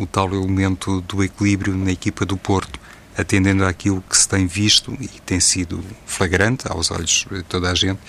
o 0.00 0.06
tal 0.06 0.32
elemento 0.34 1.00
do 1.02 1.22
equilíbrio 1.22 1.76
na 1.76 1.90
equipa 1.90 2.24
do 2.24 2.36
Porto, 2.36 2.80
atendendo 3.16 3.64
àquilo 3.64 4.02
que 4.08 4.16
se 4.16 4.28
tem 4.28 4.46
visto 4.46 4.96
e 5.00 5.08
tem 5.08 5.40
sido 5.40 5.84
flagrante 6.06 6.64
aos 6.68 6.90
olhos 6.90 7.26
de 7.30 7.42
toda 7.42 7.70
a 7.70 7.74
gente 7.74 8.00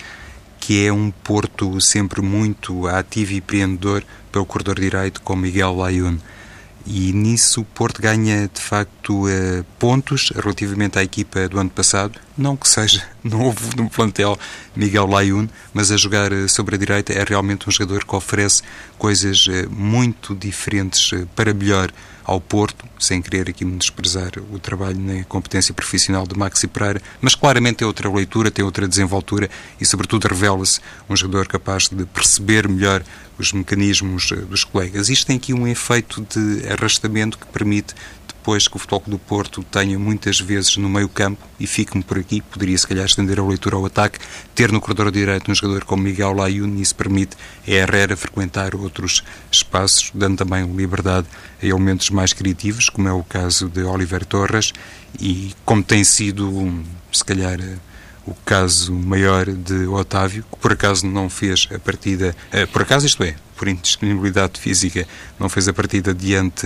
que 0.62 0.86
é 0.86 0.94
um 0.94 1.10
Porto 1.10 1.82
sempre 1.82 2.22
muito 2.22 2.88
ativo 2.88 3.34
e 3.34 3.38
empreendedor 3.38 4.06
pelo 4.32 4.46
corredor 4.46 4.80
direito 4.80 5.20
com 5.22 5.36
Miguel 5.36 5.76
Layun. 5.76 6.18
E 6.86 7.12
nisso 7.12 7.62
o 7.62 7.66
Porto 7.66 8.00
ganha 8.00 8.48
de 8.48 8.62
facto 8.62 9.28
eh, 9.28 9.64
pontos 9.80 10.32
relativamente 10.36 11.00
à 11.00 11.04
equipa 11.04 11.50
do 11.50 11.60
ano 11.60 11.70
passado. 11.72 12.20
Não 12.38 12.56
que 12.56 12.68
seja 12.68 13.04
novo 13.24 13.76
no 13.76 13.90
plantel 13.90 14.38
Miguel 14.76 15.06
Layun, 15.08 15.48
mas 15.74 15.92
a 15.92 15.98
jogar 15.98 16.32
eh, 16.32 16.48
sobre 16.48 16.76
a 16.76 16.78
direita 16.78 17.14
é 17.14 17.24
realmente 17.24 17.68
um 17.68 17.72
jogador 17.72 18.06
que 18.06 18.16
oferece 18.16 18.62
coisas 18.98 19.46
eh, 19.50 19.68
muito 19.68 20.34
diferentes 20.36 21.12
para 21.36 21.54
melhor 21.54 21.92
ao 22.24 22.40
Porto, 22.40 22.86
sem 23.00 23.22
querer 23.22 23.50
aqui 23.50 23.66
desprezar 23.66 24.32
o 24.52 24.60
trabalho 24.60 25.00
na 25.00 25.24
competência 25.26 25.74
profissional 25.74 26.26
de 26.26 26.38
Maxi 26.38 26.68
Pereira, 26.68 27.02
mas 27.20 27.36
claramente 27.36 27.78
tem 27.78 27.88
outra 27.88 28.10
leitura, 28.10 28.52
tem 28.52 28.64
outra 28.64 28.88
desenvoltura 28.88 29.50
e, 29.80 29.86
sobretudo, 29.86 30.28
revela-se 30.28 30.80
um 31.10 31.16
jogador 31.16 31.48
capaz 31.48 31.90
de 31.90 32.06
perceber 32.06 32.68
melhor 32.68 33.04
os 33.38 33.52
mecanismos 33.52 34.32
eh, 34.32 34.36
dos 34.36 34.64
colegas. 34.64 35.10
Isto 35.10 35.28
tem 35.28 35.38
aqui 35.38 35.54
um 35.54 35.68
efeito 35.68 36.26
de 36.30 36.68
arrastamento 36.72 37.38
que 37.38 37.46
permite 37.48 37.94
depois 38.42 38.68
que 38.68 38.76
o 38.76 38.80
Futebol 38.80 39.04
do 39.06 39.20
Porto 39.20 39.64
tenha 39.64 40.00
muitas 40.00 40.40
vezes 40.40 40.76
no 40.76 40.90
meio 40.90 41.08
campo, 41.08 41.46
e 41.60 41.68
fico-me 41.68 42.04
por 42.04 42.18
aqui, 42.18 42.42
poderia 42.42 42.76
se 42.76 42.88
calhar 42.88 43.06
estender 43.06 43.40
a 43.40 43.46
leitura 43.46 43.76
ao 43.76 43.86
ataque, 43.86 44.18
ter 44.56 44.72
no 44.72 44.82
corredor 44.82 45.12
direito 45.12 45.52
um 45.52 45.54
jogador 45.54 45.86
como 45.86 46.02
Miguel 46.02 46.34
Layun, 46.34 46.76
isso 46.82 46.96
permite 46.96 47.38
a 47.68 47.72
Herrera 47.72 48.18
frequentar 48.18 48.74
outros 48.74 49.24
espaços, 49.52 50.12
dando 50.16 50.38
também 50.38 50.66
liberdade 50.76 51.28
a 51.62 51.66
elementos 51.66 52.10
mais 52.10 52.34
criativos, 52.34 52.90
como 52.90 53.08
é 53.08 53.14
o 53.14 53.24
caso 53.24 53.70
de 53.70 53.84
Oliver 53.84 54.26
Torres, 54.26 54.74
e 55.20 55.54
como 55.64 55.84
tem 55.84 56.04
sido, 56.04 56.84
se 57.12 57.24
calhar, 57.24 57.60
o 58.26 58.34
caso 58.46 58.94
maior 58.94 59.46
de 59.46 59.88
Otávio, 59.88 60.44
que 60.44 60.58
por 60.58 60.74
acaso 60.74 61.08
não 61.08 61.30
fez 61.30 61.68
a 61.74 61.80
partida, 61.80 62.36
eh, 62.52 62.66
por 62.66 62.84
acaso 62.84 63.06
isto 63.06 63.24
é, 63.24 63.36
por 63.56 63.68
indisponibilidade 63.68 64.60
física, 64.60 65.08
não 65.40 65.48
fez 65.48 65.68
a 65.68 65.74
partida 65.74 66.14
diante 66.14 66.66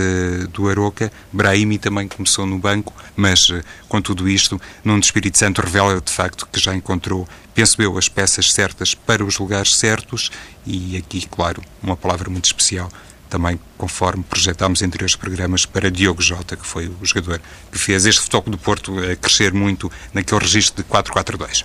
do 0.52 0.68
Aroca. 0.68 1.12
Brahimi 1.32 1.78
também 1.78 2.08
começou 2.08 2.46
no 2.46 2.58
banco, 2.58 2.92
mas 3.14 3.50
eh, 3.50 3.62
com 3.88 4.00
tudo 4.00 4.28
isto, 4.28 4.60
Nuno 4.84 5.00
Espírito 5.00 5.38
Santo 5.38 5.60
revela 5.60 6.00
de 6.00 6.12
facto 6.12 6.46
que 6.50 6.60
já 6.60 6.74
encontrou, 6.74 7.28
penso 7.54 7.80
eu, 7.80 7.96
as 7.96 8.08
peças 8.08 8.52
certas 8.52 8.94
para 8.94 9.24
os 9.24 9.38
lugares 9.38 9.76
certos 9.76 10.30
e 10.66 10.96
aqui, 10.96 11.26
claro, 11.26 11.62
uma 11.82 11.96
palavra 11.96 12.30
muito 12.30 12.46
especial 12.46 12.90
também 13.36 13.60
conforme 13.76 14.24
projetámos 14.24 14.80
anteriores 14.80 15.14
programas 15.14 15.66
para 15.66 15.90
Diogo 15.90 16.22
Jota, 16.22 16.56
que 16.56 16.66
foi 16.66 16.88
o 16.88 17.04
jogador 17.04 17.38
que 17.70 17.76
fez 17.76 18.06
este 18.06 18.22
futebol 18.22 18.52
do 18.52 18.56
Porto 18.56 18.98
a 18.98 19.14
crescer 19.14 19.52
muito 19.52 19.92
naquele 20.14 20.40
registro 20.40 20.82
de 20.82 20.88
4-4-2. 20.88 21.64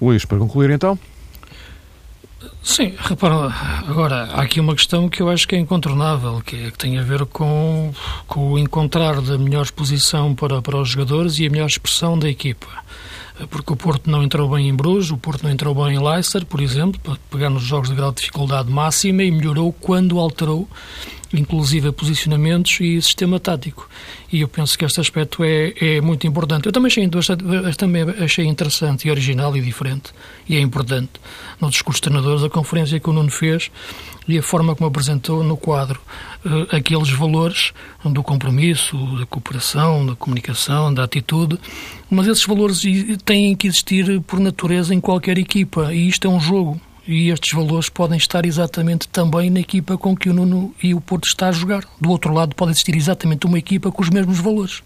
Luís, 0.00 0.26
para 0.26 0.36
concluir 0.36 0.68
então? 0.68 0.98
Sim, 2.62 2.94
repara, 2.98 3.46
agora 3.88 4.24
há 4.34 4.42
aqui 4.42 4.60
uma 4.60 4.74
questão 4.74 5.08
que 5.08 5.22
eu 5.22 5.30
acho 5.30 5.48
que 5.48 5.56
é 5.56 5.58
incontornável, 5.58 6.42
que, 6.44 6.66
é, 6.66 6.70
que 6.70 6.76
tem 6.76 6.98
a 6.98 7.02
ver 7.02 7.24
com, 7.24 7.94
com 8.26 8.52
o 8.52 8.58
encontrar 8.58 9.22
da 9.22 9.38
melhor 9.38 9.62
exposição 9.62 10.34
para, 10.34 10.60
para 10.60 10.76
os 10.76 10.90
jogadores 10.90 11.38
e 11.38 11.46
a 11.46 11.50
melhor 11.50 11.66
expressão 11.66 12.18
da 12.18 12.28
equipa 12.28 12.68
porque 13.50 13.72
o 13.72 13.76
Porto 13.76 14.10
não 14.10 14.22
entrou 14.22 14.48
bem 14.48 14.68
em 14.68 14.74
Bruges, 14.74 15.10
o 15.10 15.16
Porto 15.16 15.42
não 15.42 15.50
entrou 15.50 15.74
bem 15.74 15.96
em 15.96 16.02
Leicester, 16.02 16.44
por 16.46 16.60
exemplo, 16.60 17.00
pegar 17.30 17.50
nos 17.50 17.62
jogos 17.62 17.90
de 17.90 17.94
grau 17.94 18.10
de 18.10 18.18
dificuldade 18.18 18.70
máxima 18.70 19.22
e 19.22 19.30
melhorou 19.30 19.72
quando 19.72 20.18
alterou, 20.18 20.68
inclusive 21.32 21.92
posicionamentos 21.92 22.78
e 22.80 23.00
sistema 23.00 23.40
tático. 23.40 23.88
E 24.32 24.40
eu 24.40 24.48
penso 24.48 24.78
que 24.78 24.84
este 24.84 25.00
aspecto 25.00 25.42
é, 25.44 25.72
é 25.80 26.00
muito 26.00 26.26
importante. 26.26 26.66
Eu 26.66 26.72
também 26.72 26.88
achei, 26.88 27.08
também 27.76 28.02
achei 28.22 28.44
interessante 28.46 29.08
e 29.08 29.10
original 29.10 29.56
e 29.56 29.60
diferente, 29.60 30.12
e 30.48 30.56
é 30.56 30.60
importante, 30.60 31.12
no 31.60 31.70
discurso 31.70 32.00
dos 32.00 32.08
treinadores, 32.08 32.44
a 32.44 32.50
conferência 32.50 33.00
que 33.00 33.10
o 33.10 33.12
Nuno 33.12 33.30
fez 33.30 33.70
e 34.28 34.38
a 34.38 34.42
forma 34.42 34.74
como 34.74 34.88
apresentou 34.88 35.42
no 35.44 35.56
quadro 35.56 36.00
uh, 36.44 36.76
aqueles 36.76 37.10
valores 37.10 37.72
do 38.04 38.22
compromisso, 38.22 38.96
da 39.18 39.26
cooperação, 39.26 40.04
da 40.04 40.16
comunicação, 40.16 40.92
da 40.92 41.04
atitude, 41.04 41.58
mas 42.10 42.26
esses 42.26 42.44
valores 42.44 42.82
têm 43.24 43.54
que 43.54 43.68
existir 43.68 44.20
por 44.22 44.40
natureza 44.40 44.94
em 44.94 45.00
qualquer 45.00 45.38
equipa 45.38 45.92
e 45.94 46.08
isto 46.08 46.26
é 46.26 46.30
um 46.30 46.40
jogo. 46.40 46.80
E 47.06 47.30
estes 47.30 47.52
valores 47.52 47.88
podem 47.88 48.18
estar 48.18 48.44
exatamente 48.44 49.06
também 49.08 49.48
na 49.48 49.60
equipa 49.60 49.96
com 49.96 50.16
que 50.16 50.28
o 50.28 50.34
Nuno 50.34 50.74
e 50.82 50.92
o 50.92 51.00
Porto 51.00 51.28
está 51.28 51.48
a 51.48 51.52
jogar. 51.52 51.84
Do 52.00 52.10
outro 52.10 52.32
lado, 52.32 52.54
pode 52.54 52.72
existir 52.72 52.96
exatamente 52.96 53.46
uma 53.46 53.58
equipa 53.58 53.92
com 53.92 54.02
os 54.02 54.10
mesmos 54.10 54.38
valores 54.38 54.82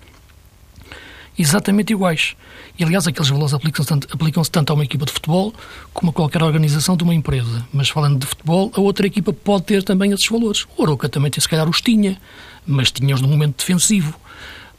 exatamente 1.40 1.92
iguais. 1.92 2.36
E, 2.78 2.84
aliás, 2.84 3.06
aqueles 3.06 3.28
valores 3.28 3.54
aplicam-se 3.54 3.88
tanto, 3.88 4.08
aplicam 4.12 4.42
tanto 4.44 4.70
a 4.70 4.74
uma 4.74 4.84
equipa 4.84 5.04
de 5.04 5.12
futebol 5.12 5.54
como 5.92 6.10
a 6.10 6.14
qualquer 6.14 6.42
organização 6.42 6.96
de 6.96 7.02
uma 7.02 7.14
empresa. 7.14 7.66
Mas, 7.72 7.88
falando 7.88 8.18
de 8.18 8.26
futebol, 8.26 8.70
a 8.74 8.80
outra 8.80 9.06
equipa 9.06 9.32
pode 9.32 9.64
ter 9.64 9.82
também 9.82 10.12
esses 10.12 10.26
valores. 10.26 10.66
O 10.76 10.82
Aroca 10.82 11.08
também, 11.08 11.30
se 11.36 11.48
calhar, 11.48 11.68
os 11.68 11.80
tinha, 11.80 12.20
mas 12.66 12.90
tinha-os 12.90 13.20
no 13.20 13.28
momento 13.28 13.58
defensivo. 13.58 14.18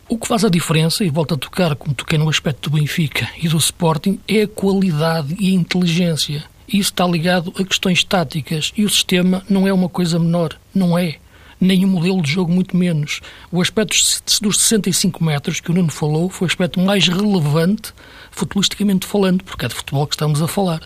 O 0.08 0.18
que 0.18 0.28
faz 0.28 0.44
a 0.44 0.50
diferença, 0.50 1.04
e 1.04 1.10
volto 1.10 1.36
a 1.36 1.38
tocar 1.38 1.76
como 1.76 1.96
toquei 1.96 2.18
no 2.18 2.30
aspecto 2.30 2.70
do 2.70 2.78
Benfica 2.78 3.30
e 3.42 3.48
do 3.48 3.58
Sporting, 3.58 4.20
é 4.28 4.44
a 4.44 4.48
qualidade 4.48 5.36
e 5.40 5.52
a 5.52 5.54
inteligência. 5.54 6.44
Isso 6.72 6.92
está 6.92 7.06
ligado 7.06 7.54
a 7.60 7.66
questões 7.66 8.04
táticas 8.04 8.72
e 8.78 8.86
o 8.86 8.90
sistema 8.90 9.44
não 9.50 9.68
é 9.68 9.74
uma 9.74 9.90
coisa 9.90 10.18
menor. 10.18 10.58
Não 10.74 10.98
é 10.98 11.18
nem 11.60 11.86
o 11.86 11.88
modelo 11.88 12.22
de 12.22 12.32
jogo, 12.32 12.52
muito 12.52 12.76
menos. 12.76 13.22
O 13.52 13.62
aspecto 13.62 13.96
dos 14.42 14.60
65 14.60 15.24
metros 15.24 15.60
que 15.60 15.70
o 15.70 15.74
Nuno 15.74 15.92
falou 15.92 16.30
foi 16.30 16.48
o 16.48 16.50
aspecto 16.50 16.80
mais 16.80 17.08
relevante, 17.08 17.94
futbolisticamente 18.32 19.06
falando, 19.06 19.44
porque 19.44 19.66
é 19.66 19.68
de 19.68 19.76
futebol 19.76 20.08
que 20.08 20.16
estamos 20.16 20.42
a 20.42 20.48
falar. 20.48 20.82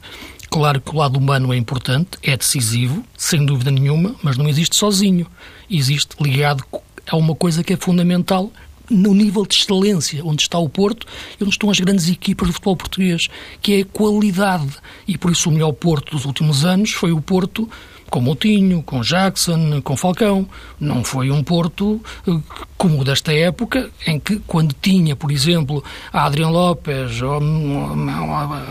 Claro 0.49 0.81
que 0.81 0.91
o 0.91 0.97
lado 0.97 1.17
humano 1.17 1.53
é 1.53 1.57
importante, 1.57 2.17
é 2.21 2.35
decisivo, 2.35 3.03
sem 3.17 3.45
dúvida 3.45 3.71
nenhuma, 3.71 4.15
mas 4.21 4.37
não 4.37 4.49
existe 4.49 4.75
sozinho. 4.75 5.27
Existe 5.69 6.15
ligado 6.19 6.63
a 7.07 7.15
uma 7.15 7.35
coisa 7.35 7.63
que 7.63 7.73
é 7.73 7.77
fundamental 7.77 8.51
no 8.89 9.13
nível 9.13 9.45
de 9.45 9.55
excelência, 9.55 10.23
onde 10.23 10.41
está 10.41 10.57
o 10.57 10.69
Porto 10.69 11.07
e 11.39 11.43
onde 11.43 11.53
estão 11.53 11.69
as 11.69 11.79
grandes 11.79 12.09
equipas 12.09 12.47
do 12.47 12.53
futebol 12.53 12.77
português, 12.77 13.27
que 13.61 13.73
é 13.73 13.81
a 13.81 13.85
qualidade. 13.85 14.77
E 15.07 15.17
por 15.17 15.31
isso 15.31 15.49
o 15.49 15.51
melhor 15.51 15.71
Porto 15.73 16.11
dos 16.11 16.25
últimos 16.25 16.65
anos 16.65 16.91
foi 16.91 17.11
o 17.11 17.21
Porto 17.21 17.69
com 18.09 18.21
Moutinho, 18.21 18.81
com 18.83 19.01
Jackson, 19.01 19.81
com 19.81 19.97
Falcão. 19.97 20.47
Não 20.79 21.03
foi 21.03 21.31
um 21.31 21.43
Porto 21.43 22.01
eh, 22.27 22.37
como 22.77 23.01
o 23.01 23.03
desta 23.03 23.33
época, 23.33 23.89
em 24.05 24.19
que, 24.19 24.39
quando 24.47 24.75
tinha, 24.81 25.15
por 25.15 25.31
exemplo, 25.31 25.83
a 26.11 26.25
Adriano 26.25 26.53
Lopes, 26.53 27.21
ou, 27.21 27.41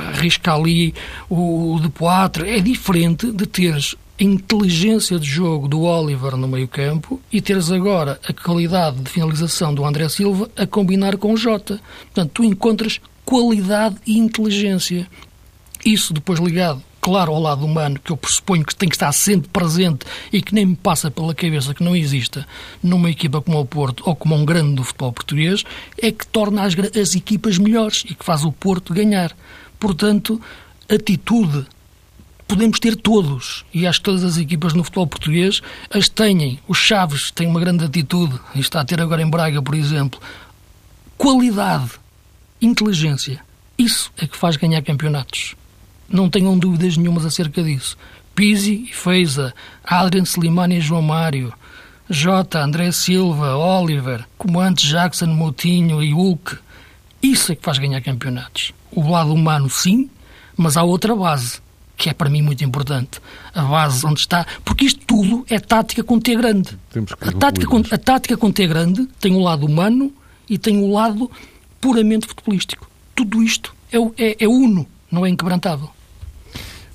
arrisca 0.08 0.54
ali 0.54 0.94
o, 1.28 1.74
o 1.74 1.80
De 1.80 1.88
Poitre, 1.88 2.50
é 2.50 2.60
diferente 2.60 3.30
de 3.30 3.46
teres 3.46 3.96
a 4.18 4.22
inteligência 4.22 5.18
de 5.18 5.26
jogo 5.26 5.66
do 5.66 5.82
Oliver 5.82 6.36
no 6.36 6.46
meio-campo 6.46 7.20
e 7.32 7.40
teres 7.40 7.72
agora 7.72 8.20
a 8.28 8.32
qualidade 8.32 8.98
de 9.00 9.10
finalização 9.10 9.74
do 9.74 9.84
André 9.84 10.08
Silva 10.08 10.48
a 10.56 10.66
combinar 10.66 11.16
com 11.16 11.32
o 11.32 11.36
Jota. 11.36 11.80
Portanto, 12.04 12.30
tu 12.32 12.44
encontras 12.44 13.00
qualidade 13.24 13.96
e 14.06 14.16
inteligência. 14.16 15.08
Isso 15.84 16.14
depois 16.14 16.38
ligado 16.38 16.80
claro 17.04 17.34
ao 17.34 17.38
lado 17.38 17.66
humano, 17.66 18.00
que 18.02 18.10
eu 18.10 18.16
pressuponho 18.16 18.64
que 18.64 18.74
tem 18.74 18.88
que 18.88 18.94
estar 18.96 19.12
sempre 19.12 19.50
presente 19.50 20.06
e 20.32 20.40
que 20.40 20.54
nem 20.54 20.64
me 20.64 20.74
passa 20.74 21.10
pela 21.10 21.34
cabeça 21.34 21.74
que 21.74 21.84
não 21.84 21.94
exista 21.94 22.48
numa 22.82 23.10
equipa 23.10 23.42
como 23.42 23.60
o 23.60 23.66
Porto 23.66 24.02
ou 24.06 24.16
como 24.16 24.34
um 24.34 24.42
grande 24.42 24.76
do 24.76 24.82
futebol 24.82 25.12
português, 25.12 25.64
é 26.00 26.10
que 26.10 26.26
torna 26.26 26.62
as, 26.62 26.74
as 26.98 27.14
equipas 27.14 27.58
melhores 27.58 28.04
e 28.08 28.14
que 28.14 28.24
faz 28.24 28.42
o 28.42 28.50
Porto 28.50 28.94
ganhar. 28.94 29.36
Portanto, 29.78 30.40
atitude 30.88 31.66
podemos 32.48 32.80
ter 32.80 32.96
todos, 32.96 33.66
e 33.74 33.86
acho 33.86 33.98
que 33.98 34.04
todas 34.04 34.24
as 34.24 34.38
equipas 34.38 34.72
no 34.72 34.82
futebol 34.82 35.06
português 35.06 35.60
as 35.90 36.08
têm. 36.08 36.58
Os 36.66 36.78
Chaves 36.78 37.30
têm 37.30 37.46
uma 37.46 37.60
grande 37.60 37.84
atitude, 37.84 38.40
e 38.54 38.60
está 38.60 38.80
a 38.80 38.84
ter 38.84 38.98
agora 38.98 39.20
em 39.20 39.28
Braga, 39.28 39.60
por 39.60 39.74
exemplo. 39.74 40.18
Qualidade, 41.18 41.90
inteligência, 42.62 43.42
isso 43.76 44.10
é 44.16 44.26
que 44.26 44.38
faz 44.38 44.56
ganhar 44.56 44.80
campeonatos. 44.80 45.54
Não 46.08 46.28
tenham 46.28 46.58
dúvidas 46.58 46.96
nenhumas 46.96 47.24
acerca 47.24 47.62
disso. 47.62 47.96
Pizzi 48.34 48.86
e 48.90 48.92
Feiza, 48.92 49.54
Adrian 49.84 50.24
Slimani 50.24 50.78
e 50.78 50.80
João 50.80 51.02
Mário, 51.02 51.52
Jota, 52.08 52.60
André 52.60 52.90
Silva, 52.92 53.56
Oliver, 53.56 54.24
Comandante 54.36 54.86
Jackson, 54.86 55.26
Moutinho 55.26 56.02
e 56.02 56.12
Hulk. 56.12 56.56
Isso 57.22 57.52
é 57.52 57.54
que 57.56 57.62
faz 57.62 57.78
ganhar 57.78 58.00
campeonatos. 58.02 58.72
O 58.90 59.08
lado 59.08 59.32
humano, 59.32 59.70
sim, 59.70 60.10
mas 60.56 60.76
há 60.76 60.82
outra 60.82 61.14
base, 61.16 61.60
que 61.96 62.10
é 62.10 62.12
para 62.12 62.28
mim 62.28 62.42
muito 62.42 62.62
importante. 62.64 63.20
A 63.54 63.62
base 63.62 64.04
onde 64.06 64.20
está. 64.20 64.46
Porque 64.64 64.84
isto 64.84 65.00
tudo 65.06 65.46
é 65.48 65.58
tática 65.58 66.04
com 66.04 66.20
T 66.20 66.34
grande. 66.36 66.76
a, 67.20 67.32
tática 67.32 67.66
com, 67.66 67.78
a 67.78 67.98
tática 67.98 68.36
com 68.36 68.52
T 68.52 68.66
grande 68.66 69.06
tem 69.18 69.34
o 69.34 69.40
lado 69.40 69.64
humano 69.64 70.12
e 70.48 70.58
tem 70.58 70.82
o 70.82 70.92
lado 70.92 71.30
puramente 71.80 72.26
futebolístico. 72.26 72.90
Tudo 73.14 73.42
isto 73.42 73.74
é, 73.90 73.96
é, 74.22 74.36
é 74.40 74.48
uno, 74.48 74.86
não 75.14 75.24
é 75.24 75.30
inquebrantável. 75.30 75.88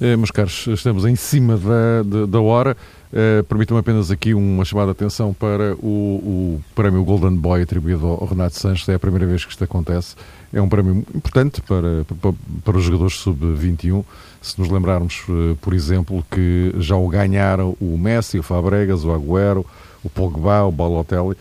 Eh, 0.02 0.16
meus 0.16 0.32
caros, 0.32 0.66
estamos 0.68 1.06
em 1.06 1.16
cima 1.16 1.58
da, 1.58 2.26
da 2.26 2.40
hora. 2.40 2.76
Uh, 3.12 3.44
Permitam-me 3.46 3.80
apenas 3.80 4.12
aqui 4.12 4.36
uma 4.36 4.64
chamada 4.64 4.88
de 4.88 4.92
atenção 4.92 5.34
para 5.34 5.76
o, 5.76 5.88
o 5.88 6.64
prémio 6.76 7.04
Golden 7.04 7.36
Boy 7.36 7.64
atribuído 7.64 8.06
ao 8.06 8.26
Renato 8.26 8.58
Sanches. 8.58 8.88
É 8.88 8.94
a 8.94 9.00
primeira 9.00 9.26
vez 9.26 9.44
que 9.44 9.52
isto 9.52 9.64
acontece. 9.64 10.16
É 10.54 10.62
um 10.62 10.70
prémio 10.70 11.04
importante 11.14 11.62
para, 11.62 12.06
para, 12.22 12.34
para 12.64 12.78
os 12.78 12.84
jogadores 12.84 13.16
sub-21. 13.16 14.06
Se 14.42 14.58
nos 14.60 14.70
lembrarmos, 14.70 15.24
uh, 15.28 15.58
por 15.60 15.74
exemplo, 15.74 16.24
que 16.32 16.74
já 16.78 16.96
o 16.96 17.10
ganharam 17.10 17.76
o 17.82 17.98
Messi, 17.98 18.40
o 18.40 18.44
Fabregas, 18.44 19.04
o 19.04 19.12
Agüero, 19.12 19.66
o 20.04 20.10
Pogba, 20.10 20.64
o 20.64 20.72
Balotelli. 20.72 21.36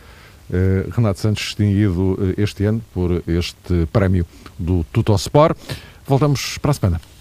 Renato 0.97 1.20
Santos 1.20 1.43
distinguido 1.43 2.35
este 2.39 2.64
ano 2.64 2.81
por 2.95 3.22
este 3.26 3.87
prémio 3.93 4.24
do 4.59 4.83
Tutosport. 4.91 5.55
Voltamos 6.09 6.59
para 6.59 6.71
a 6.71 6.75
semana. 6.75 7.18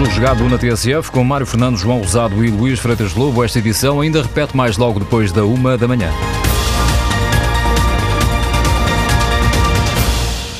Jogo 0.00 0.10
jogado 0.12 0.48
na 0.48 0.56
TSF 0.56 1.10
com 1.10 1.22
Mário 1.22 1.46
Fernandes, 1.46 1.82
João 1.82 1.98
Rosado 1.98 2.42
e 2.42 2.50
Luís 2.50 2.78
Freitas 2.78 3.14
Lobo. 3.14 3.44
Esta 3.44 3.58
edição 3.58 4.00
ainda 4.00 4.22
repete 4.22 4.56
mais 4.56 4.78
logo 4.78 4.98
depois 4.98 5.30
da 5.30 5.44
uma 5.44 5.76
da 5.76 5.86
manhã. 5.86 6.10